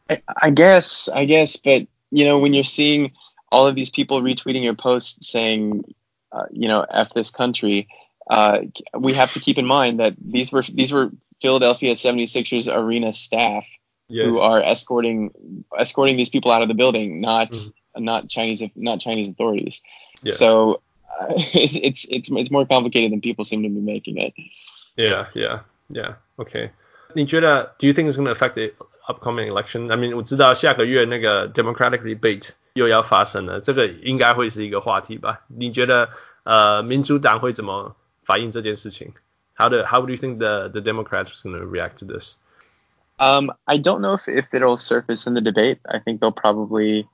[0.08, 3.12] I, I guess, I guess, but you know, when you're seeing
[3.52, 5.84] all of these people retweeting your posts saying,
[6.32, 7.88] uh, you know, "f this country,"
[8.28, 8.60] uh,
[8.94, 11.10] we have to keep in mind that these were these were
[11.40, 13.66] Philadelphia 76ers arena staff
[14.08, 14.26] yes.
[14.26, 15.30] who are escorting
[15.78, 17.72] escorting these people out of the building, not mm.
[17.96, 19.82] not Chinese not Chinese authorities.
[20.22, 20.32] Yeah.
[20.32, 20.82] So
[21.20, 24.34] uh, it's it's it's more complicated than people seem to be making it.
[24.96, 25.60] Yeah, yeah,
[25.90, 26.16] yeah.
[26.38, 26.70] Okay.
[27.14, 28.72] 你觉得 Do you think it's going to affect the
[29.08, 29.90] upcoming election?
[29.90, 35.40] I mean，我知道下个月那个 Democratic debate 又要发生了，这个应该会是一个话题吧？
[35.48, 36.10] 你觉得
[36.44, 39.12] 呃民主党会怎么反映这件事情？
[39.54, 42.36] How do How do you think the the Democrats are going to react to this?
[43.18, 45.80] Um, I don't know if, if it'll surface in the debate.
[45.84, 47.08] I think they'll probably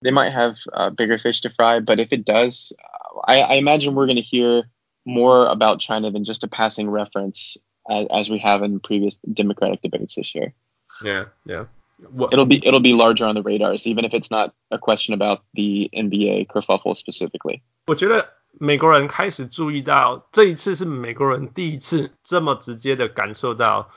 [0.00, 1.80] they might have uh, bigger fish to fry.
[1.80, 4.70] But if it does, uh, I, I imagine we're going to hear
[5.04, 7.56] more about China than just a passing reference
[7.90, 10.54] as, as we have in previous Democratic debates this year.
[11.02, 11.64] Yeah, yeah.
[12.12, 15.12] What, it'll be it'll be larger on the radars, even if it's not a question
[15.14, 17.60] about the NBA kerfuffle specifically.
[17.86, 18.26] 我觉得
[18.58, 23.90] 美国人开始注意到，这一次是美国人第一次这么直接的感受到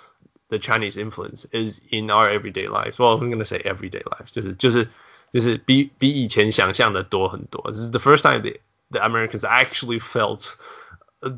[0.50, 2.98] the Chinese influence is in our everyday lives.
[2.98, 4.90] Well, I'm going to say everyday lives，就是就是
[5.32, 7.72] 就是比比以前想象的多很多。
[7.72, 8.60] This is the first time the
[8.92, 10.56] the Americans actually felt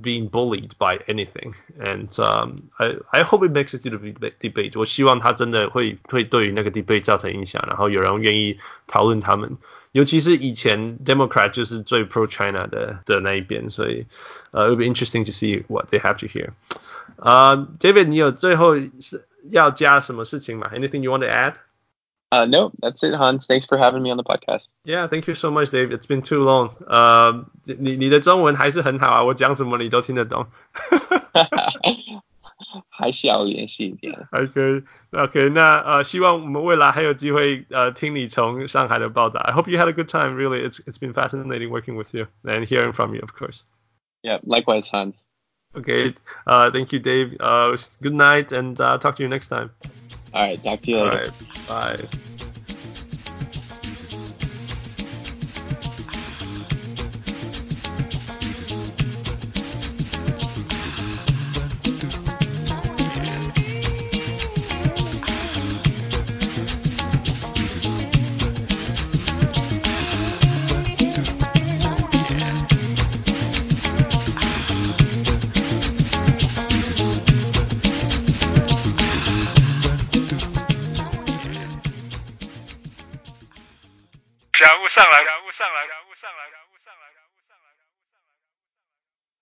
[0.01, 1.53] being bullied by anything.
[1.79, 4.77] And um, I I hope it makes it to the debate.
[4.79, 8.57] 我希望他真的会会对于那个 debate 造成影响，然后有人愿意
[8.87, 9.57] 讨论他们。
[9.91, 14.05] 尤其是以前 Democrat 就是最 pro China 的的那一边，所以
[14.51, 16.49] 呃、uh,，it will be interesting to see what they have to hear.
[17.15, 20.69] 呃、uh,，David，你有最后是要加什么事情吗？
[20.73, 21.55] Anything you want to add?
[22.31, 23.47] Uh, no, that's it, Hans.
[23.47, 24.67] Thanks for having me on the podcast.
[24.83, 25.91] Yeah, thank you so much, Dave.
[25.91, 26.71] It's been too long.
[26.85, 30.47] 呃，你你的中文还是很好啊，我讲什么你都听得懂。
[32.89, 34.27] 还是要联系一点。
[34.31, 39.39] OK OK， 那呃，希望我们未来还有机会呃听你从上海的报道。
[39.39, 40.35] I hope you had a good time.
[40.35, 43.61] Really, it's it's been fascinating working with you and hearing from you, of course.
[44.23, 45.23] Yeah, likewise, Hans.
[45.77, 46.15] Okay,
[46.47, 47.37] uh, thank you, Dave.
[47.39, 49.71] Uh, good night, and uh, talk to you next time.
[50.32, 51.32] All right, talk to you later.
[51.68, 52.08] All right, bye.